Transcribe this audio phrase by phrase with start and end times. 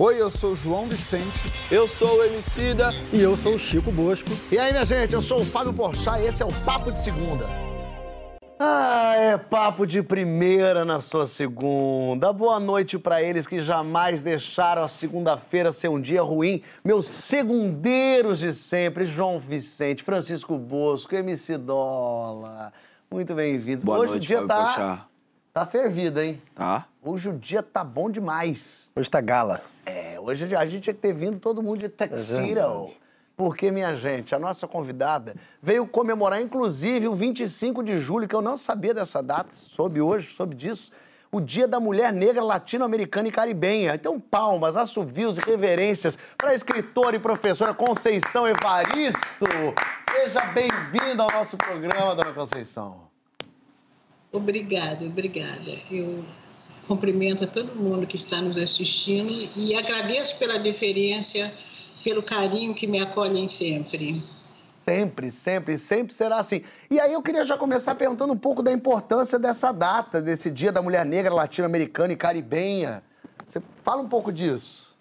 [0.00, 1.52] Oi, eu sou o João Vicente.
[1.72, 2.90] Eu sou o Emicida.
[3.12, 4.30] E eu sou o Chico Bosco.
[4.48, 7.02] E aí, minha gente, eu sou o Fábio Porchat e esse é o Papo de
[7.02, 7.48] Segunda.
[8.60, 12.32] Ah, é papo de primeira na sua segunda.
[12.32, 16.62] Boa noite para eles que jamais deixaram a segunda-feira ser um dia ruim.
[16.84, 22.72] Meus segundeiros de sempre, João Vicente, Francisco Bosco, MC Dola.
[23.10, 23.82] Muito bem-vindos.
[23.82, 25.08] Boa Hoje noite, o dia Fábio tá, Porchat.
[25.52, 26.40] Tá fervido, hein?
[26.54, 26.86] Tá?
[27.02, 28.92] Hoje o dia tá bom demais.
[28.94, 29.62] Hoje tá gala.
[29.86, 32.90] É, hoje a gente tinha que ter vindo todo mundo de tuxedo.
[33.36, 38.42] Porque, minha gente, a nossa convidada veio comemorar, inclusive, o 25 de julho, que eu
[38.42, 40.90] não sabia dessa data, soube hoje, soube disso,
[41.30, 43.94] o Dia da Mulher Negra Latino-Americana e Caribenha.
[43.94, 49.46] Então, palmas, assovios e reverências para a escritora e professora Conceição Evaristo.
[50.10, 53.07] Seja bem-vinda ao nosso programa, dona Conceição.
[54.32, 55.72] Obrigada, obrigada.
[55.90, 56.24] Eu
[56.86, 61.52] cumprimento a todo mundo que está nos assistindo e agradeço pela deferência,
[62.04, 64.22] pelo carinho que me acolhem sempre.
[64.86, 66.62] Sempre, sempre, sempre será assim.
[66.90, 70.72] E aí eu queria já começar perguntando um pouco da importância dessa data, desse Dia
[70.72, 73.02] da Mulher Negra Latino-Americana e Caribenha.
[73.46, 74.96] Você fala um pouco disso.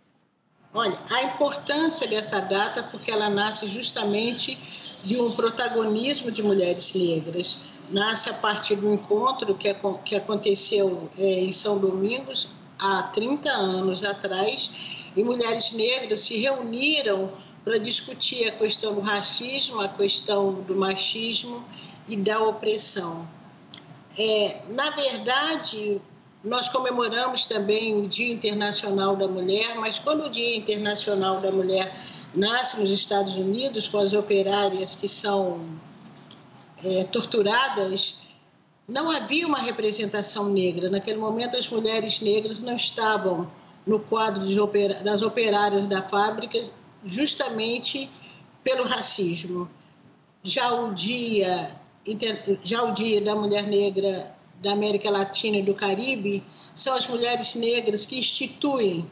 [0.74, 4.58] Olha, a importância dessa data porque ela nasce justamente
[5.04, 7.58] de um protagonismo de mulheres negras.
[7.90, 14.04] Nasce a partir do encontro que, que aconteceu eh, em São Domingos há 30 anos
[14.04, 14.72] atrás,
[15.16, 17.32] e mulheres negras se reuniram
[17.64, 21.66] para discutir a questão do racismo, a questão do machismo
[22.08, 23.28] e da opressão.
[24.18, 26.00] É, na verdade,
[26.44, 31.94] nós comemoramos também o Dia Internacional da Mulher, mas quando o Dia Internacional da Mulher
[32.36, 35.62] nasce nos Estados Unidos, com as operárias que são
[36.84, 38.16] é, torturadas,
[38.88, 40.90] não havia uma representação negra.
[40.90, 43.50] Naquele momento, as mulheres negras não estavam
[43.86, 44.44] no quadro
[45.04, 46.60] das operárias da fábrica,
[47.06, 48.10] justamente
[48.64, 49.70] pelo racismo.
[50.44, 51.76] Já o dia,
[52.64, 56.44] já o dia da mulher negra da América Latina e do Caribe
[56.76, 59.10] são as mulheres negras que instituem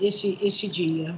[0.00, 1.16] esse, esse dia.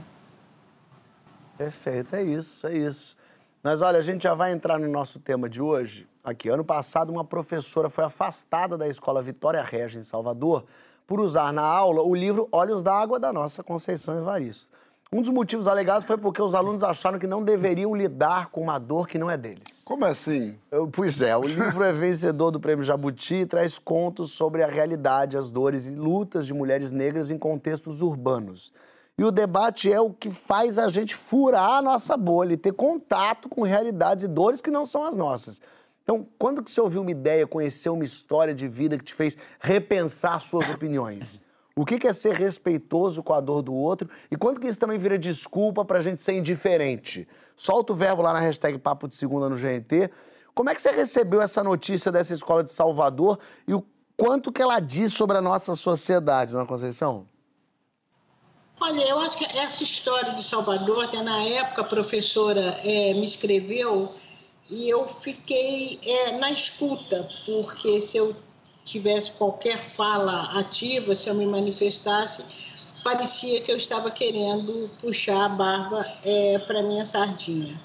[1.57, 3.17] Perfeito, é isso, é isso.
[3.63, 6.07] Mas olha, a gente já vai entrar no nosso tema de hoje.
[6.23, 10.65] Aqui, ano passado, uma professora foi afastada da escola Vitória Regia, em Salvador,
[11.07, 14.69] por usar na aula o livro Olhos d'Água da nossa Conceição Evaristo.
[15.13, 18.79] Um dos motivos alegados foi porque os alunos acharam que não deveriam lidar com uma
[18.81, 19.83] dor que não é deles.
[19.85, 20.59] Como assim?
[20.73, 24.67] Eu- Pois é, o livro é vencedor do Prêmio Jabuti e traz contos sobre a
[24.67, 28.73] realidade, as dores e lutas de mulheres negras em contextos urbanos.
[29.17, 32.73] E o debate é o que faz a gente furar a nossa bolha e ter
[32.73, 35.61] contato com realidades e dores que não são as nossas.
[36.03, 39.39] Então, quando que você ouviu uma ideia, conheceu uma história de vida que te fez
[39.61, 41.41] repensar suas opiniões?
[41.77, 44.09] O que é ser respeitoso com a dor do outro?
[44.31, 47.27] E quando que isso também vira desculpa pra gente ser indiferente?
[47.57, 50.11] Solta o verbo lá na hashtag Papo de Segunda no GNT.
[50.55, 53.85] Como é que você recebeu essa notícia dessa escola de Salvador e o
[54.17, 57.27] quanto que ela diz sobre a nossa sociedade, Dona Conceição?
[58.81, 63.25] Olha, eu acho que essa história de Salvador, até na época a professora eh, me
[63.25, 64.13] escreveu
[64.69, 68.37] e eu fiquei eh, na escuta, porque se eu
[68.85, 72.45] tivesse qualquer fala ativa, se eu me manifestasse,
[73.03, 76.05] parecia que eu estava querendo puxar a barba
[76.67, 77.81] para minha sardinha.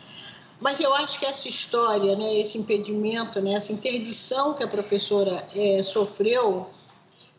[0.59, 5.47] Mas eu acho que essa história, né, esse impedimento, né, essa interdição que a professora
[5.55, 6.69] eh, sofreu,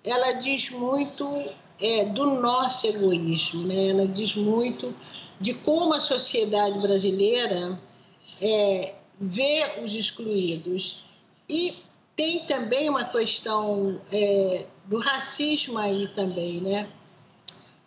[0.03, 1.25] ela diz muito
[1.80, 3.88] é, do nosso egoísmo, né?
[3.88, 4.94] ela diz muito
[5.41, 7.80] de como a sociedade brasileira
[8.41, 11.02] é, vê os excluídos.
[11.48, 11.74] E
[12.14, 16.88] tem também uma questão é, do racismo aí também, né?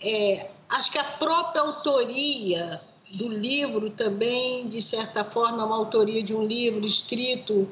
[0.02, 2.82] É, acho que a própria autoria
[3.14, 7.70] do livro também, de certa forma, é uma autoria de um livro escrito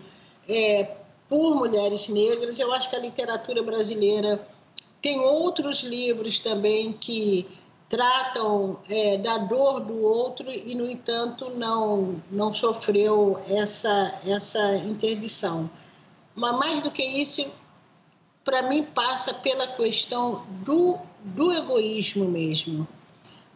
[0.48, 0.96] é,
[1.28, 2.60] por mulheres negras.
[2.60, 4.48] Eu acho que a literatura brasileira
[5.02, 7.48] tem outros livros também que
[7.90, 15.70] tratam é, da dor do outro e, no entanto, não, não sofreu essa, essa interdição.
[16.34, 17.46] Mas, mais do que isso,
[18.46, 22.88] para mim, passa pela questão do, do egoísmo mesmo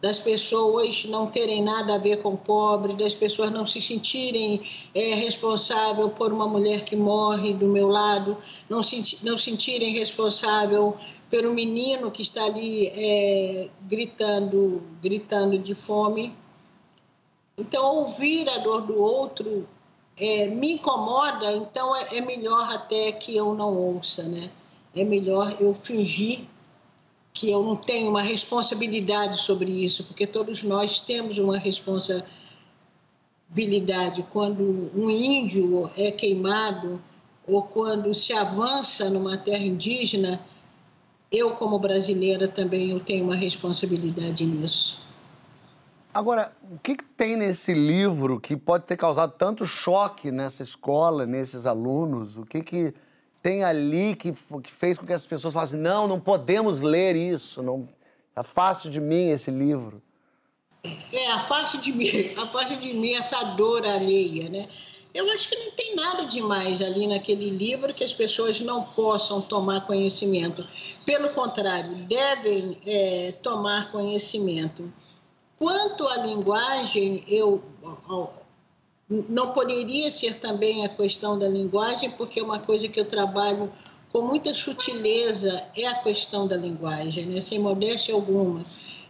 [0.00, 4.62] das pessoas não terem nada a ver com o pobre, das pessoas não se sentirem
[4.94, 8.36] é, responsável por uma mulher que morre do meu lado,
[8.68, 10.94] não se não sentirem responsável
[11.30, 16.34] pelo menino que está ali é, gritando, gritando de fome.
[17.58, 19.66] Então, ouvir a dor do outro
[20.16, 24.50] é, me incomoda, então é, é melhor até que eu não ouça, né?
[24.94, 26.46] É melhor eu fingir
[27.34, 34.26] que eu não tenho uma responsabilidade sobre isso, porque todos nós temos uma responsabilidade.
[34.32, 36.98] Quando um índio é queimado
[37.46, 40.42] ou quando se avança numa terra indígena,
[41.30, 45.06] eu como brasileira também eu tenho uma responsabilidade nisso.
[46.12, 51.26] Agora, o que, que, tem nesse livro que pode ter causado tanto choque nessa escola,
[51.26, 52.38] nesses alunos?
[52.38, 52.94] O que, que
[53.42, 57.62] tem ali que, que fez com que as pessoas falassem, não, não podemos ler isso,
[57.62, 57.86] não
[58.34, 60.02] afaste de mim esse livro?
[61.12, 62.08] É, afaste de mim,
[62.38, 64.66] afaste de mim essa dor alheia, né?
[65.16, 69.40] Eu acho que não tem nada demais ali naquele livro que as pessoas não possam
[69.40, 70.62] tomar conhecimento.
[71.06, 74.92] Pelo contrário, devem é, tomar conhecimento.
[75.58, 77.62] Quanto à linguagem, eu
[79.08, 83.72] não poderia ser também a questão da linguagem, porque uma coisa que eu trabalho
[84.12, 87.40] com muita sutileza é a questão da linguagem, né?
[87.40, 88.62] sem modéstia alguma.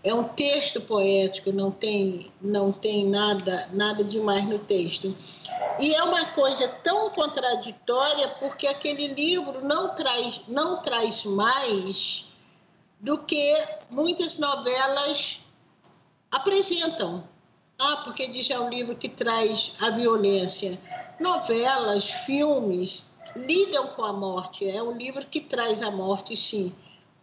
[0.07, 5.13] É um texto poético, não tem, não tem nada, nada demais no texto.
[5.81, 12.25] E é uma coisa tão contraditória porque aquele livro não traz, não traz mais
[13.01, 13.53] do que
[13.91, 15.41] muitas novelas
[16.31, 17.29] apresentam.
[17.77, 20.81] Ah, porque diz é um livro que traz a violência.
[21.19, 23.03] Novelas, filmes
[23.35, 24.71] lidam com a morte.
[24.71, 26.73] É um livro que traz a morte, sim.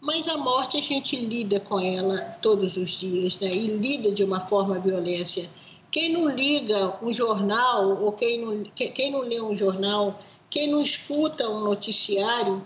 [0.04, 3.48] Mas a morte a gente lida com ela todos os dias, né?
[3.48, 5.50] E lida de uma forma violência.
[5.90, 10.20] Quem não liga um jornal ou quem não, quem não lê um jornal,
[10.50, 12.62] quem não escuta um noticiário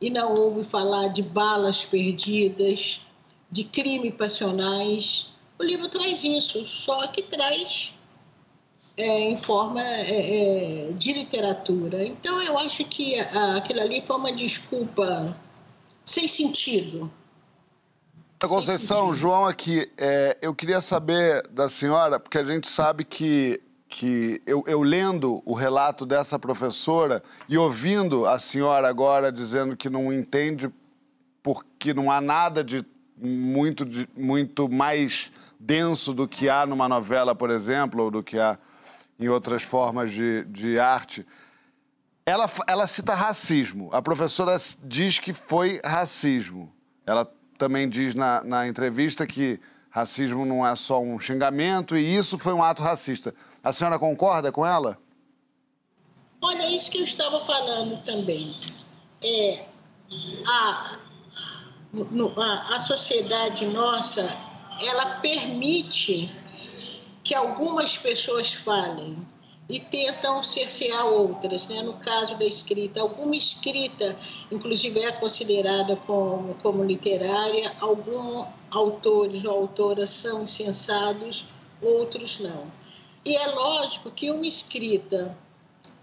[0.00, 3.02] e não ouve falar de balas perdidas,
[3.50, 5.28] de crimes passionais,
[5.58, 7.92] o livro traz isso, só que traz
[8.96, 12.02] é, em forma é, é, de literatura.
[12.06, 15.36] Então, eu acho que aquilo ali foi uma desculpa
[16.04, 17.10] sem sentido.
[18.48, 24.40] Conceição, João aqui, é, eu queria saber da senhora, porque a gente sabe que, que
[24.46, 30.10] eu, eu, lendo o relato dessa professora e ouvindo a senhora agora dizendo que não
[30.10, 30.70] entende
[31.42, 32.82] porque não há nada de
[33.16, 33.86] muito,
[34.16, 38.58] muito mais denso do que há numa novela, por exemplo, ou do que há
[39.18, 41.26] em outras formas de, de arte.
[42.30, 43.90] Ela, ela cita racismo.
[43.92, 46.72] A professora diz que foi racismo.
[47.04, 47.28] Ela
[47.58, 49.58] também diz na, na entrevista que
[49.90, 53.34] racismo não é só um xingamento e isso foi um ato racista.
[53.64, 54.96] A senhora concorda com ela?
[56.40, 58.54] Olha, isso que eu estava falando também.
[59.24, 59.64] É,
[60.46, 60.96] a,
[62.36, 64.22] a, a sociedade nossa,
[64.80, 66.32] ela permite
[67.24, 69.26] que algumas pessoas falem
[69.70, 71.68] e tentam cercear outras.
[71.68, 71.80] Né?
[71.82, 74.16] No caso da escrita, alguma escrita,
[74.50, 81.46] inclusive, é considerada como, como literária, alguns autores ou autoras são insensados,
[81.80, 82.70] outros não.
[83.24, 85.36] E é lógico que uma escrita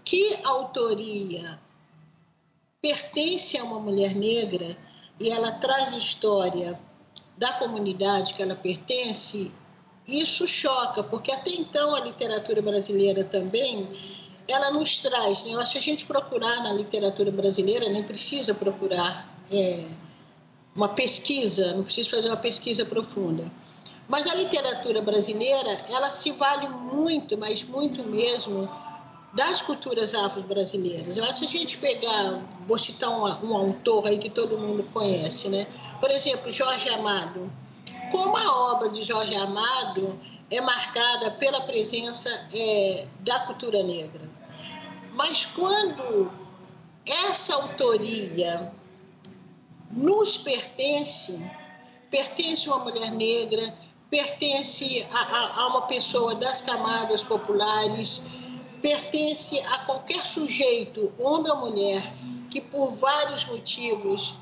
[0.04, 1.60] que autoria
[2.80, 4.76] pertence a uma mulher negra,
[5.20, 6.80] e ela traz história
[7.36, 9.52] da comunidade que ela pertence,
[10.08, 13.86] isso choca, porque até então a literatura brasileira também
[14.48, 15.62] ela nos traz, né?
[15.70, 19.84] Que a gente procurar na literatura brasileira, nem precisa procurar é,
[20.74, 23.44] uma pesquisa, não precisa fazer uma pesquisa profunda.
[24.08, 28.66] Mas a literatura brasileira, ela se vale muito, mas muito mesmo,
[29.34, 31.18] das culturas afro-brasileiras.
[31.18, 34.88] Eu acho que a gente pegar, vou citar um, um, autor aí que todo mundo
[34.94, 35.66] conhece, né?
[36.00, 37.52] Por exemplo, Jorge Amado.
[38.10, 40.18] Como a obra de Jorge Amado
[40.50, 44.28] é marcada pela presença é, da cultura negra.
[45.12, 46.30] Mas quando
[47.04, 48.72] essa autoria
[49.90, 51.38] nos pertence,
[52.10, 53.74] pertence a uma mulher negra,
[54.10, 58.22] pertence a, a, a uma pessoa das camadas populares,
[58.80, 62.02] pertence a qualquer sujeito, homem ou mulher,
[62.50, 64.34] que por vários motivos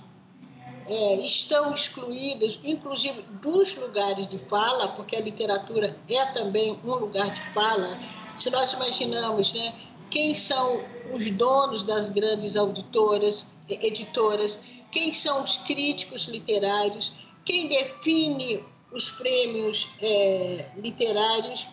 [0.88, 7.30] é, estão excluídos, inclusive dos lugares de fala, porque a literatura é também um lugar
[7.30, 7.98] de fala.
[8.36, 9.74] Se nós imaginamos, né,
[10.10, 14.60] quem são os donos das grandes auditoras, editoras,
[14.92, 17.12] quem são os críticos literários,
[17.44, 21.68] quem define os prêmios é, literários,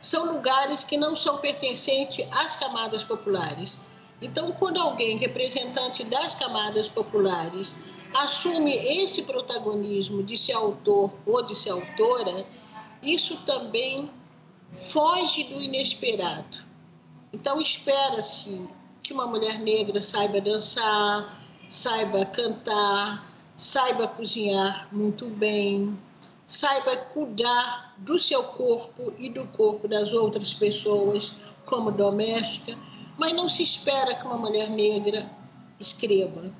[0.00, 3.80] são lugares que não são pertencentes às camadas populares.
[4.20, 7.76] Então, quando alguém, representante das camadas populares,
[8.22, 12.46] assume esse protagonismo de ser autor ou de ser autora,
[13.02, 14.10] isso também
[14.72, 16.58] foge do inesperado.
[17.32, 18.66] Então, espera-se
[19.02, 21.36] que uma mulher negra saiba dançar,
[21.68, 25.98] saiba cantar, saiba cozinhar muito bem,
[26.46, 32.76] saiba cuidar do seu corpo e do corpo das outras pessoas como doméstica,
[33.18, 35.30] mas não se espera que uma mulher negra
[35.78, 36.52] escreva.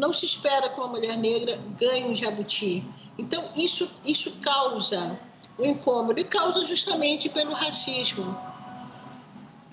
[0.00, 2.82] Não se espera que uma mulher negra ganhe um jabuti.
[3.18, 5.20] Então, isso, isso causa
[5.58, 8.34] o incômodo e causa justamente pelo racismo.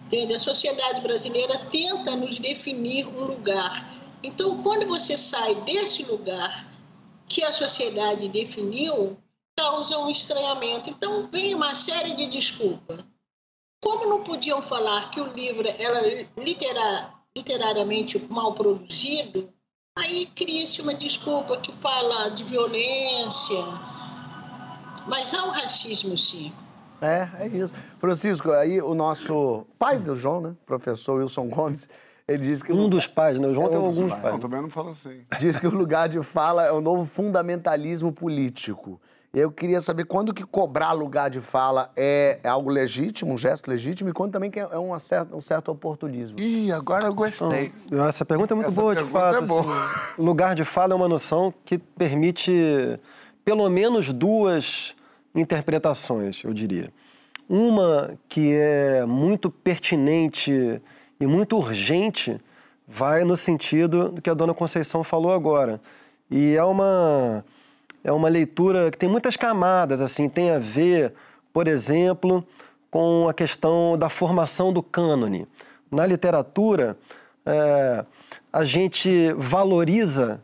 [0.04, 0.34] Entende?
[0.34, 3.90] A sociedade brasileira tenta nos definir um lugar.
[4.22, 6.68] Então, quando você sai desse lugar
[7.26, 9.18] que a sociedade definiu,
[9.58, 10.90] causa um estranhamento.
[10.90, 13.02] Então, vem uma série de desculpas.
[13.82, 16.02] Como não podiam falar que o livro era
[16.38, 19.54] literar, literariamente mal produzido,
[19.98, 23.64] aí cria-se uma desculpa que fala de violência,
[25.08, 26.54] mas há o racismo, sim.
[27.02, 27.74] É, é isso.
[28.00, 31.88] Francisco, aí o nosso pai do João, né, professor Wilson Gomes,
[32.28, 32.74] ele disse que...
[32.74, 33.48] Um dos pais, né?
[33.48, 34.22] O João é um tem alguns pais.
[34.22, 34.34] pais.
[34.34, 35.22] Não, também não fala assim.
[35.40, 39.00] Diz que o lugar de fala é o novo fundamentalismo político.
[39.34, 43.68] Eu queria saber quando que cobrar lugar de fala é, é algo legítimo, um gesto
[43.70, 46.40] legítimo, e quando também que é um certo, um certo oportunismo.
[46.40, 47.72] Ih, agora eu gostei.
[47.86, 49.38] Então, essa pergunta é muito essa boa, de fato.
[49.38, 49.84] É boa.
[49.84, 52.52] Assim, lugar de fala é uma noção que permite
[53.44, 54.96] pelo menos duas
[55.36, 56.92] interpretações, eu diria.
[57.48, 60.82] Uma que é muito pertinente
[61.20, 62.38] e muito urgente
[62.88, 65.80] vai no sentido do que a dona Conceição falou agora.
[66.30, 67.46] E é uma
[68.08, 71.14] é uma leitura que tem muitas camadas, assim, tem a ver,
[71.52, 72.42] por exemplo,
[72.90, 75.46] com a questão da formação do cânone.
[75.92, 76.98] Na literatura,
[77.46, 78.06] é,
[78.52, 80.42] a gente valoriza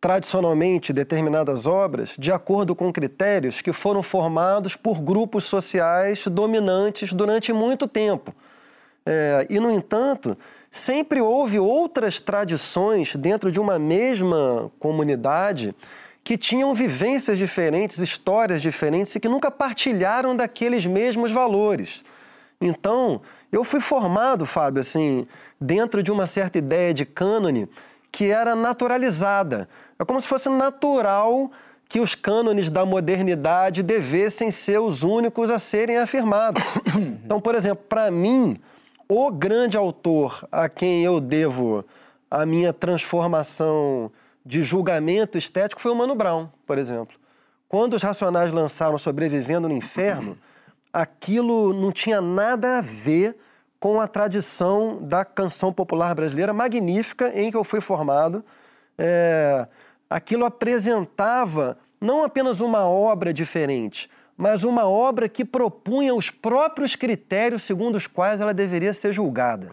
[0.00, 7.52] tradicionalmente determinadas obras de acordo com critérios que foram formados por grupos sociais dominantes durante
[7.52, 8.34] muito tempo.
[9.04, 10.34] É, e, no entanto,
[10.70, 15.74] sempre houve outras tradições dentro de uma mesma comunidade
[16.28, 22.04] que tinham vivências diferentes, histórias diferentes e que nunca partilharam daqueles mesmos valores.
[22.60, 25.26] Então, eu fui formado, Fábio, assim,
[25.58, 27.66] dentro de uma certa ideia de cânone
[28.12, 29.70] que era naturalizada.
[29.98, 31.50] É como se fosse natural
[31.88, 36.62] que os cânones da modernidade devessem ser os únicos a serem afirmados.
[37.24, 38.58] Então, por exemplo, para mim,
[39.08, 41.86] o grande autor a quem eu devo
[42.30, 44.12] a minha transformação
[44.44, 47.16] de julgamento estético foi o Mano Brown, por exemplo.
[47.68, 50.36] Quando os Racionais lançaram Sobrevivendo no Inferno,
[50.92, 53.36] aquilo não tinha nada a ver
[53.78, 58.44] com a tradição da canção popular brasileira magnífica em que eu fui formado.
[58.96, 59.66] É,
[60.08, 67.62] aquilo apresentava não apenas uma obra diferente, mas uma obra que propunha os próprios critérios
[67.62, 69.70] segundo os quais ela deveria ser julgada.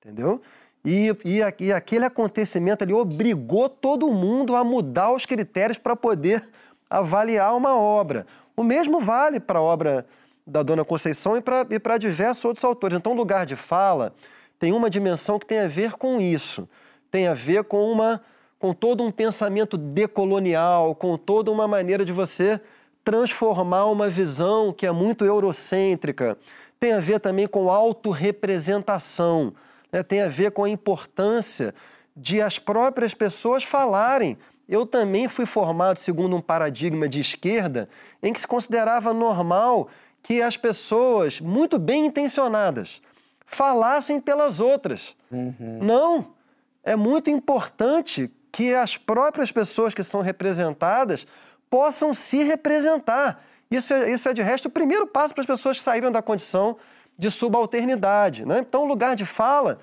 [0.00, 0.40] Entendeu?
[0.84, 6.42] E, e, e aquele acontecimento ali obrigou todo mundo a mudar os critérios para poder
[6.90, 8.26] avaliar uma obra.
[8.56, 10.06] O mesmo vale para a obra
[10.46, 12.98] da Dona Conceição e para diversos outros autores.
[12.98, 14.14] Então, o lugar de fala
[14.58, 16.68] tem uma dimensão que tem a ver com isso,
[17.10, 18.20] tem a ver com uma
[18.58, 22.58] com todo um pensamento decolonial, com toda uma maneira de você
[23.04, 26.38] transformar uma visão que é muito eurocêntrica.
[26.80, 29.52] Tem a ver também com autorrepresentação
[29.94, 31.72] né, tem a ver com a importância
[32.16, 34.36] de as próprias pessoas falarem.
[34.68, 37.88] Eu também fui formado segundo um paradigma de esquerda
[38.20, 39.88] em que se considerava normal
[40.20, 43.00] que as pessoas, muito bem intencionadas,
[43.46, 45.14] falassem pelas outras.
[45.30, 45.78] Uhum.
[45.80, 46.34] Não!
[46.82, 51.24] É muito importante que as próprias pessoas que são representadas
[51.70, 53.44] possam se representar.
[53.70, 56.20] Isso é, isso é de resto, o primeiro passo para as pessoas que saíram da
[56.20, 56.76] condição
[57.18, 58.44] de subalternidade.
[58.44, 58.64] Né?
[58.66, 59.78] Então, lugar de fala,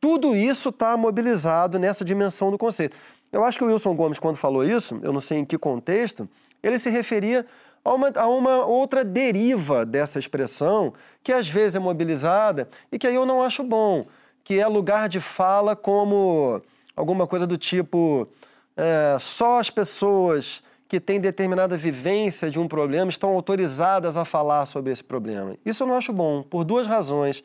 [0.00, 2.96] tudo isso está mobilizado nessa dimensão do conceito.
[3.32, 6.28] Eu acho que o Wilson Gomes, quando falou isso, eu não sei em que contexto,
[6.62, 7.44] ele se referia
[7.84, 13.06] a uma, a uma outra deriva dessa expressão, que às vezes é mobilizada e que
[13.06, 14.06] aí eu não acho bom,
[14.42, 16.62] que é lugar de fala como
[16.96, 18.28] alguma coisa do tipo
[18.76, 20.62] é, só as pessoas
[20.94, 25.56] que têm determinada vivência de um problema estão autorizadas a falar sobre esse problema.
[25.66, 27.42] Isso eu não acho bom, por duas razões.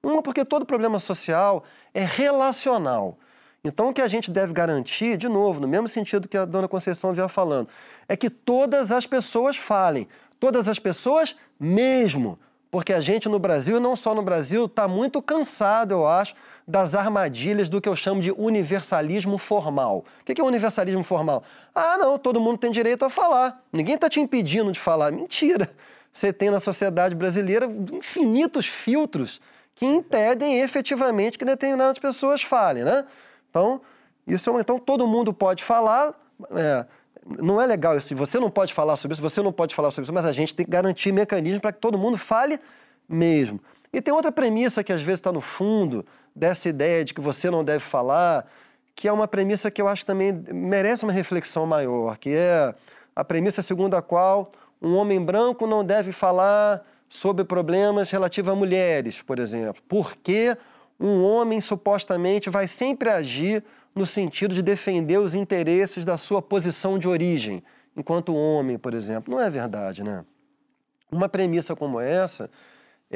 [0.00, 3.18] Uma, porque todo problema social é relacional.
[3.64, 6.68] Então, o que a gente deve garantir, de novo, no mesmo sentido que a dona
[6.68, 7.68] Conceição vinha falando,
[8.08, 10.06] é que todas as pessoas falem.
[10.38, 12.38] Todas as pessoas mesmo.
[12.70, 16.94] Porque a gente no Brasil, não só no Brasil, está muito cansado, eu acho, das
[16.94, 20.04] armadilhas do que eu chamo de universalismo formal.
[20.20, 21.42] O que é universalismo formal?
[21.74, 23.62] Ah, não, todo mundo tem direito a falar.
[23.72, 25.10] Ninguém está te impedindo de falar.
[25.10, 25.68] Mentira!
[26.12, 29.40] Você tem na sociedade brasileira infinitos filtros
[29.74, 33.04] que impedem efetivamente que determinadas pessoas falem, né?
[33.48, 33.80] Então,
[34.26, 36.14] isso é, então todo mundo pode falar,
[36.54, 36.84] É,
[37.38, 38.14] não é legal isso.
[38.16, 40.54] Você não pode falar sobre isso, você não pode falar sobre isso, mas a gente
[40.54, 42.58] tem que garantir mecanismos para que todo mundo fale
[43.08, 43.60] mesmo.
[43.92, 47.50] E tem outra premissa que às vezes está no fundo dessa ideia de que você
[47.50, 48.46] não deve falar,
[48.94, 52.74] que é uma premissa que eu acho também merece uma reflexão maior, que é
[53.14, 58.54] a premissa segundo a qual um homem branco não deve falar sobre problemas relativos a
[58.54, 59.82] mulheres, por exemplo.
[59.86, 60.56] Porque
[60.98, 63.62] um homem supostamente vai sempre agir
[63.94, 67.62] no sentido de defender os interesses da sua posição de origem,
[67.94, 69.34] enquanto homem, por exemplo.
[69.34, 70.24] Não é verdade, né?
[71.10, 72.48] Uma premissa como essa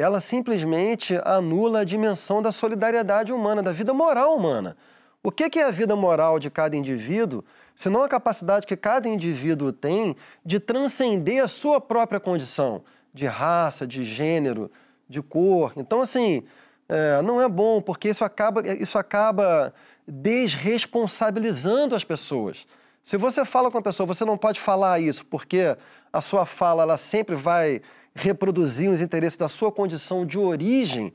[0.02, 4.76] ela simplesmente anula a dimensão da solidariedade humana, da vida moral humana.
[5.22, 7.42] O que é a vida moral de cada indivíduo,
[7.74, 13.86] senão a capacidade que cada indivíduo tem de transcender a sua própria condição de raça,
[13.86, 14.70] de gênero,
[15.08, 15.72] de cor.
[15.76, 16.44] Então, assim,
[16.88, 19.72] é, não é bom, porque isso acaba, isso acaba
[20.06, 22.66] desresponsabilizando as pessoas.
[23.02, 25.76] Se você fala com a pessoa, você não pode falar isso, porque
[26.12, 27.80] a sua fala ela sempre vai
[28.16, 31.12] reproduzir os interesses da sua condição de origem,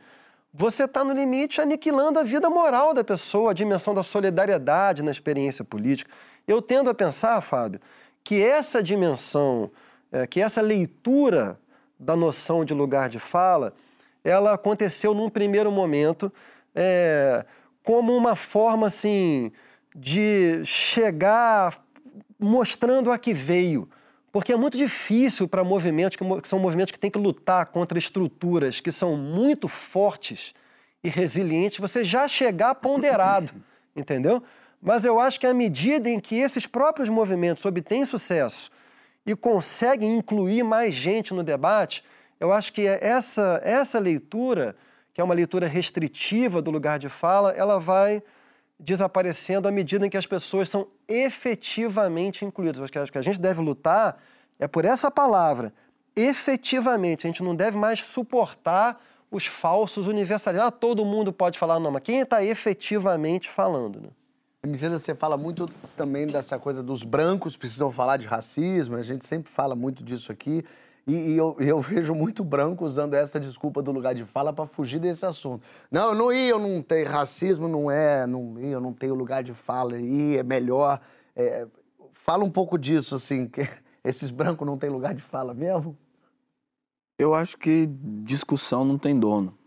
[0.53, 5.09] você está no limite aniquilando a vida moral da pessoa, a dimensão da solidariedade na
[5.09, 6.11] experiência política.
[6.47, 7.81] Eu tendo a pensar, Fábio,
[8.23, 9.71] que essa dimensão,
[10.11, 11.59] é, que essa leitura
[11.99, 13.73] da noção de lugar de fala,
[14.23, 16.31] ela aconteceu num primeiro momento
[16.75, 17.43] é,
[17.83, 19.51] como uma forma assim
[19.95, 21.83] de chegar
[22.39, 23.89] mostrando a que veio
[24.31, 28.79] porque é muito difícil para movimentos que são movimentos que têm que lutar contra estruturas
[28.79, 30.53] que são muito fortes
[31.03, 33.51] e resilientes, você já chegar ponderado,
[33.95, 34.41] entendeu?
[34.81, 38.71] Mas eu acho que à medida em que esses próprios movimentos obtêm sucesso
[39.25, 42.03] e conseguem incluir mais gente no debate,
[42.39, 44.75] eu acho que essa, essa leitura,
[45.13, 48.23] que é uma leitura restritiva do lugar de fala, ela vai
[48.81, 52.81] desaparecendo à medida em que as pessoas são efetivamente incluídas.
[52.81, 54.17] Acho que a gente deve lutar
[54.59, 55.73] é por essa palavra,
[56.15, 57.25] efetivamente.
[57.25, 60.67] A gente não deve mais suportar os falsos universalistas.
[60.67, 64.01] Ah, todo mundo pode falar, não, mas quem está efetivamente falando?
[64.01, 64.09] Né?
[64.63, 65.65] Emicida, você fala muito
[65.97, 70.31] também dessa coisa dos brancos precisam falar de racismo, a gente sempre fala muito disso
[70.31, 70.63] aqui.
[71.07, 74.67] E, e eu, eu, vejo muito branco usando essa desculpa do lugar de fala para
[74.67, 75.63] fugir desse assunto.
[75.89, 79.15] Não, eu não ia, eu não tenho racismo, não é, não ia, eu não tenho
[79.15, 81.01] lugar de fala, e é melhor.
[81.35, 81.67] É,
[82.13, 83.61] fala um pouco disso, assim, que
[84.03, 85.97] esses brancos não têm lugar de fala mesmo?
[87.17, 87.87] Eu acho que
[88.23, 89.57] discussão não tem dono.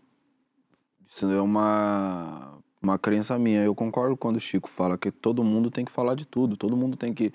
[1.07, 3.63] Isso é uma, uma crença minha.
[3.63, 6.75] Eu concordo quando o Chico fala que todo mundo tem que falar de tudo, todo
[6.75, 7.31] mundo tem que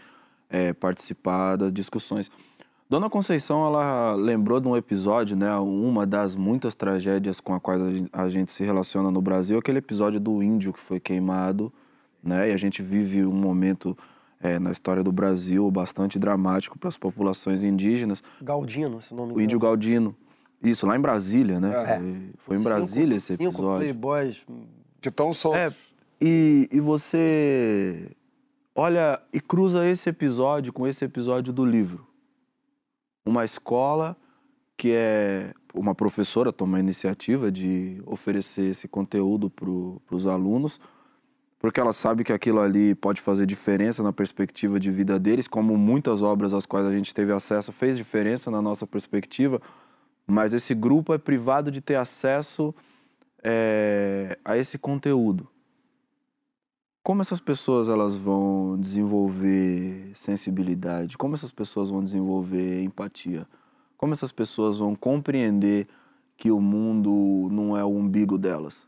[0.50, 2.30] é, participar das discussões.
[2.90, 7.80] Dona Conceição, ela lembrou de um episódio, né, uma das muitas tragédias com as quais
[7.80, 11.72] a gente, a gente se relaciona no Brasil, aquele episódio do índio que foi queimado,
[12.20, 13.96] né, e a gente vive um momento
[14.40, 18.20] é, na história do Brasil bastante dramático para as populações indígenas.
[18.42, 19.38] Galdino, se não me engano.
[19.38, 20.16] O índio Galdino.
[20.60, 21.70] Isso, lá em Brasília, né?
[21.70, 21.96] É.
[21.96, 23.86] Foi, foi em Brasília cinco, esse episódio.
[23.86, 24.44] Cinco playboys.
[25.00, 25.60] Que estão soltos.
[25.60, 25.70] É,
[26.20, 28.10] e, e você
[28.74, 32.09] olha e cruza esse episódio com esse episódio do livro
[33.30, 34.16] uma escola
[34.76, 39.68] que é uma professora toma a iniciativa de oferecer esse conteúdo para
[40.16, 40.80] os alunos,
[41.58, 45.76] porque ela sabe que aquilo ali pode fazer diferença na perspectiva de vida deles, como
[45.76, 49.60] muitas obras às quais a gente teve acesso fez diferença na nossa perspectiva,
[50.26, 52.74] mas esse grupo é privado de ter acesso
[53.44, 55.46] é, a esse conteúdo.
[57.02, 61.16] Como essas pessoas elas vão desenvolver sensibilidade?
[61.16, 63.46] Como essas pessoas vão desenvolver empatia?
[63.96, 65.88] Como essas pessoas vão compreender
[66.36, 68.86] que o mundo não é o umbigo delas,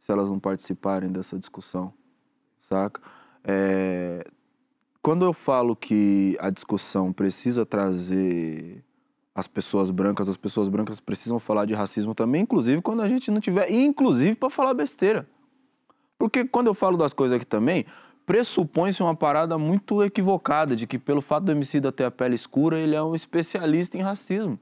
[0.00, 1.92] se elas não participarem dessa discussão,
[2.58, 3.00] saca?
[3.42, 4.26] É...
[5.02, 8.84] Quando eu falo que a discussão precisa trazer
[9.34, 13.30] as pessoas brancas, as pessoas brancas precisam falar de racismo também, inclusive quando a gente
[13.30, 15.26] não tiver, inclusive para falar besteira.
[16.18, 17.84] Porque quando eu falo das coisas aqui também,
[18.24, 22.78] pressupõe-se uma parada muito equivocada de que pelo fato do homicida ter a pele escura,
[22.78, 24.58] ele é um especialista em racismo.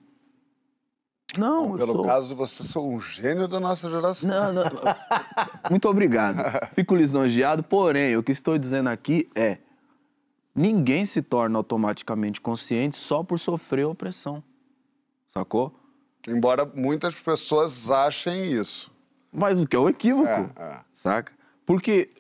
[1.39, 2.05] Não, Bom, pelo sou...
[2.05, 4.29] caso, você sou um gênio da nossa geração.
[4.29, 4.65] Não, não.
[5.69, 6.37] Muito obrigado.
[6.75, 9.59] Fico lisonjeado, porém, o que estou dizendo aqui é:
[10.55, 14.45] ninguém se torna automaticamente consciente só por sofrer opressão.
[15.29, 15.75] Sacou?
[16.29, 18.93] Embora muitas pessoas achem isso.
[19.33, 20.81] Mas o que é o equívoco, é, é.
[20.93, 21.33] saca?
[21.67, 22.11] Porque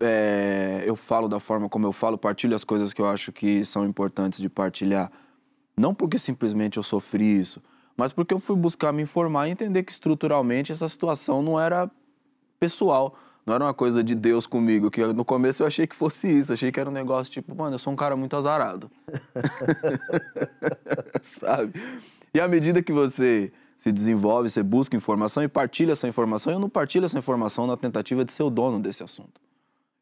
[0.00, 3.64] é, eu falo da forma como eu falo, partilho as coisas que eu acho que
[3.64, 5.10] são importantes de partilhar.
[5.76, 7.62] Não porque simplesmente eu sofri isso,
[7.96, 11.90] mas porque eu fui buscar me informar e entender que estruturalmente essa situação não era
[12.58, 16.28] pessoal, não era uma coisa de Deus comigo, que no começo eu achei que fosse
[16.28, 18.90] isso, achei que era um negócio tipo, mano, eu sou um cara muito azarado.
[21.22, 21.80] Sabe?
[22.34, 26.60] E à medida que você se desenvolve, você busca informação e partilha essa informação, eu
[26.60, 29.40] não partilho essa informação na tentativa de ser o dono desse assunto.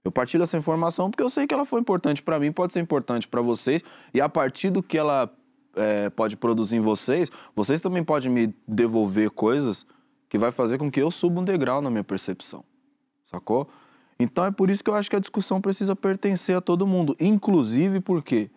[0.02, 2.80] Eu partilho essa informação porque eu sei que ela foi importante para mim, pode ser
[2.80, 5.32] importante para vocês, e a partir do que ela
[5.76, 9.86] é, pode produzir em vocês, vocês também podem me devolver coisas
[10.28, 12.64] que vai fazer com que eu suba um degrau na minha percepção
[13.26, 13.68] sacou?
[14.18, 17.14] Então é por isso que eu acho que a discussão precisa pertencer a todo mundo,
[17.20, 18.50] inclusive porque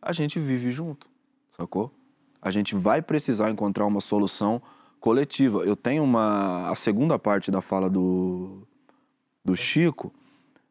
[0.00, 1.08] a gente vive junto,
[1.56, 1.92] sacou?
[2.40, 4.62] A gente vai precisar encontrar uma solução
[4.98, 5.64] coletiva.
[5.64, 6.70] Eu tenho uma.
[6.70, 8.66] A segunda parte da fala do,
[9.44, 10.12] do Chico,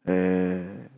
[0.06, 0.90] é,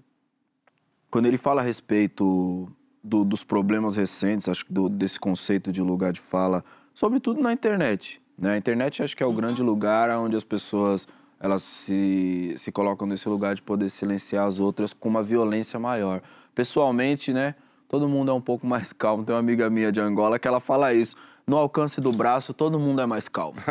[1.10, 2.72] quando ele fala a respeito
[3.04, 8.22] do, dos problemas recentes, acho que desse conceito de lugar de fala, sobretudo na internet.
[8.38, 8.52] Né?
[8.54, 11.08] A internet acho que é o grande lugar onde as pessoas
[11.40, 16.22] elas se, se colocam nesse lugar de poder silenciar as outras com uma violência maior.
[16.54, 17.56] Pessoalmente, né,
[17.92, 19.26] todo mundo é um pouco mais calmo.
[19.26, 21.14] Tem uma amiga minha de Angola que ela fala isso.
[21.46, 23.60] No alcance do braço, todo mundo é mais calmo.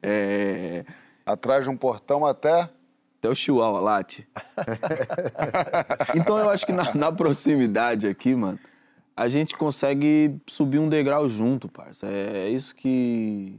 [0.00, 0.84] é...
[1.24, 2.70] Atrás de um portão até...
[3.18, 4.28] Até o chihuahua late.
[6.14, 8.58] então eu acho que na, na proximidade aqui, mano,
[9.16, 12.06] a gente consegue subir um degrau junto, parça.
[12.06, 13.58] É, é isso que,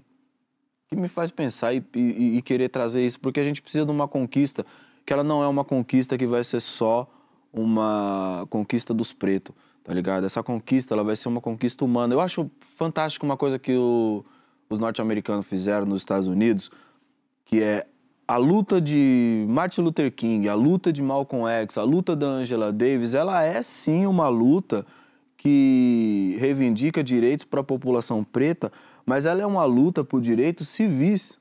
[0.88, 3.92] que me faz pensar e, e, e, querer trazer isso, porque a gente precisa de
[3.92, 4.64] uma conquista
[5.04, 7.10] que ela não é uma conquista que vai ser só
[7.52, 10.26] uma conquista dos pretos, tá ligado?
[10.26, 12.14] Essa conquista ela vai ser uma conquista humana.
[12.14, 14.24] Eu acho fantástico uma coisa que o,
[14.70, 16.70] os norte-americanos fizeram nos Estados Unidos,
[17.46, 17.88] que é
[18.28, 22.74] a luta de Martin Luther King, a luta de Malcolm X, a luta da Angela
[22.74, 24.86] Davis, ela é sim uma luta
[25.38, 28.72] que reivindica direitos para a população preta,
[29.06, 31.40] mas ela é uma luta por direitos civis.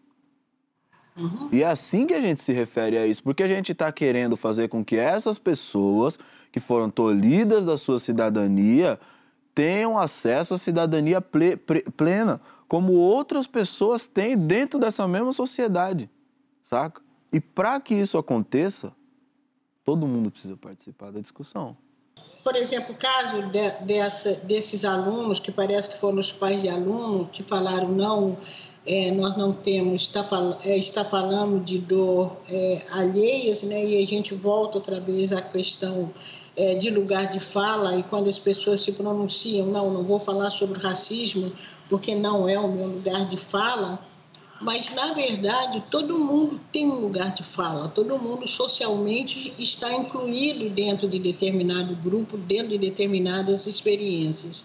[1.17, 1.49] Uhum.
[1.51, 4.37] E é assim que a gente se refere a isso, porque a gente está querendo
[4.37, 6.19] fazer com que essas pessoas
[6.53, 9.01] que foram tolhidas da sua cidadania
[9.55, 11.57] tenham acesso à cidadania ple,
[11.97, 16.11] plena, como outras pessoas têm dentro dessa mesma sociedade,
[16.65, 17.01] saca?
[17.33, 18.93] E para que isso aconteça,
[19.85, 21.77] todo mundo precisa participar da discussão.
[22.45, 26.69] Por exemplo, o caso de, dessa, desses alunos, que parece que foram os pais de
[26.69, 28.37] aluno, que falaram não,
[28.87, 33.85] é, nós não temos, está, fal, é, está falando de dor é, alheias, né?
[33.85, 36.11] e a gente volta outra vez à questão
[36.57, 40.51] é, de lugar de fala, e quando as pessoas se pronunciam, não, não vou falar
[40.51, 41.53] sobre racismo,
[41.89, 43.99] porque não é o meu lugar de fala,
[44.61, 50.71] mas na verdade todo mundo tem um lugar de fala, todo mundo socialmente está incluído
[50.71, 54.65] dentro de determinado grupo, dentro de determinadas experiências.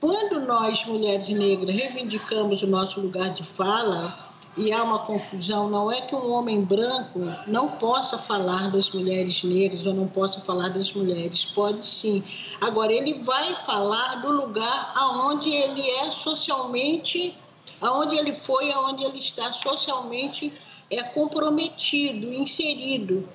[0.00, 5.90] Quando nós, mulheres negras, reivindicamos o nosso lugar de fala, e há uma confusão, não
[5.90, 10.68] é que um homem branco não possa falar das mulheres negras ou não possa falar
[10.68, 12.22] das mulheres, pode sim.
[12.60, 17.36] Agora, ele vai falar do lugar aonde ele é socialmente
[17.80, 20.52] aonde ele foi, aonde ele está socialmente
[20.90, 23.28] é comprometido, inserido.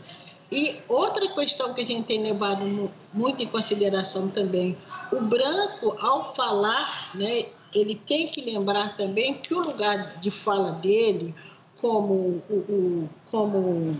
[0.51, 4.75] E outra questão que a gente tem levado muito em consideração também,
[5.11, 10.71] o branco, ao falar, né, ele tem que lembrar também que o lugar de fala
[10.71, 11.35] dele,
[11.79, 13.97] como o, o como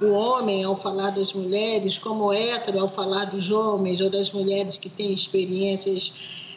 [0.00, 4.30] o homem ao falar das mulheres, como o hétero ao falar dos homens ou das
[4.30, 6.12] mulheres que têm experiências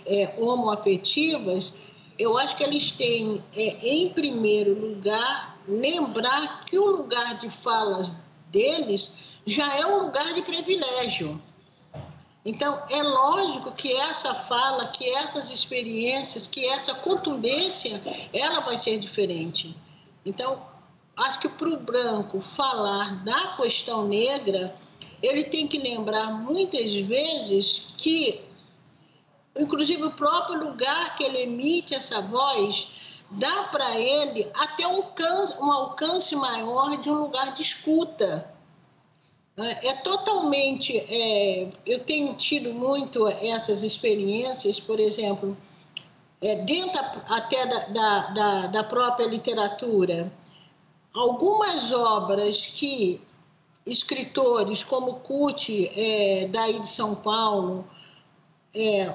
[0.05, 1.73] é, homoafetivas,
[2.17, 8.13] eu acho que eles têm, é, em primeiro lugar, lembrar que o lugar de falas
[8.49, 11.41] deles já é um lugar de privilégio.
[12.45, 18.01] Então, é lógico que essa fala, que essas experiências, que essa contundência,
[18.33, 19.75] ela vai ser diferente.
[20.25, 20.61] Então,
[21.15, 24.75] acho que para o branco falar da questão negra,
[25.21, 28.43] ele tem que lembrar muitas vezes que
[29.57, 32.87] inclusive o próprio lugar que ele emite essa voz,
[33.31, 38.52] dá para ele até um, alcance maior de um lugar de escuta.
[39.57, 40.97] É, é totalmente.
[40.97, 45.55] É, eu tenho tido muito essas experiências, por exemplo,
[46.41, 50.31] é, dentro até da, da, da, da própria literatura.
[51.13, 53.21] Algumas obras que
[53.85, 57.85] escritores como Cuti, é, daí de São Paulo,
[58.73, 59.13] é,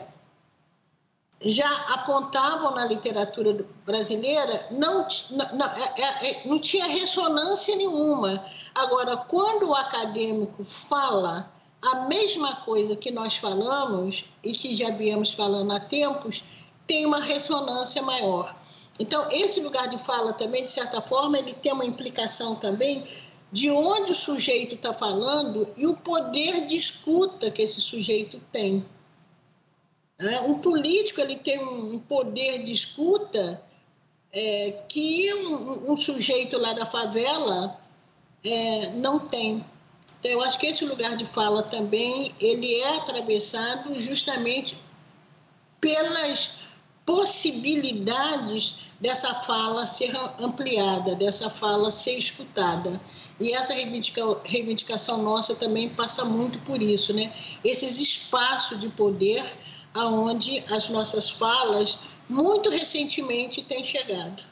[1.40, 5.06] já apontavam na literatura brasileira, não,
[5.54, 8.44] não, é, é, é, não tinha ressonância nenhuma.
[8.74, 15.32] Agora, quando o acadêmico fala a mesma coisa que nós falamos e que já viemos
[15.32, 16.42] falando há tempos,
[16.86, 18.54] tem uma ressonância maior.
[18.98, 23.06] Então, esse lugar de fala também, de certa forma, ele tem uma implicação também
[23.52, 28.84] de onde o sujeito está falando e o poder de escuta que esse sujeito tem.
[30.20, 33.62] É, um político ele tem um poder de escuta
[34.32, 37.80] é, que um, um, sujeito lá da favela
[38.44, 39.64] é, não tem.
[40.18, 44.76] Então, eu acho que esse lugar de fala também ele é atravessado justamente
[45.80, 46.58] pelas
[47.06, 53.00] possibilidades dessa fala ser ampliada, dessa fala ser escutada.
[53.40, 57.32] E essa reivindica, reivindicação nossa também passa muito por isso, né?
[57.62, 59.44] Esses espaços de poder
[59.94, 61.98] aonde as nossas falas
[62.28, 64.42] muito recentemente têm chegado.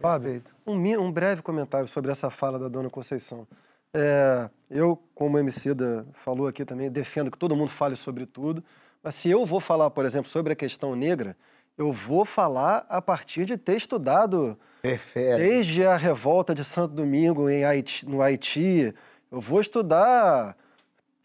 [0.00, 3.46] Fábio, um, um breve comentário sobre essa fala da dona Conceição.
[3.94, 8.64] É, eu, como MC da falou aqui também, defendo que todo mundo fale sobre tudo,
[9.02, 11.36] mas se eu vou falar, por exemplo, sobre a questão negra,
[11.76, 15.38] eu vou falar a partir de ter estudado Perfeito.
[15.38, 18.94] desde a revolta de Santo Domingo em Haiti, no Haiti,
[19.30, 20.56] eu vou estudar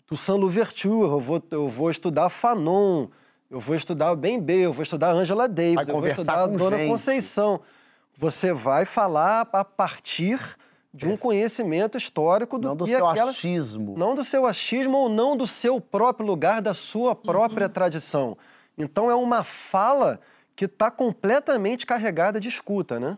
[0.06, 3.08] Toussaint Louverture, eu vou, eu vou estudar Fanon,
[3.50, 6.78] eu vou estudar Ben B, eu vou estudar Angela Davis, eu vou estudar a Dona
[6.78, 6.90] gente.
[6.90, 7.62] Conceição.
[8.14, 10.40] Você vai falar a partir
[10.94, 13.32] de um conhecimento histórico do não do que seu aquela...
[13.32, 13.96] achismo.
[13.98, 17.74] Não do seu achismo ou não do seu próprio lugar, da sua própria uhum.
[17.74, 18.38] tradição.
[18.78, 20.20] Então é uma fala
[20.56, 23.18] que está completamente carregada de escuta, né?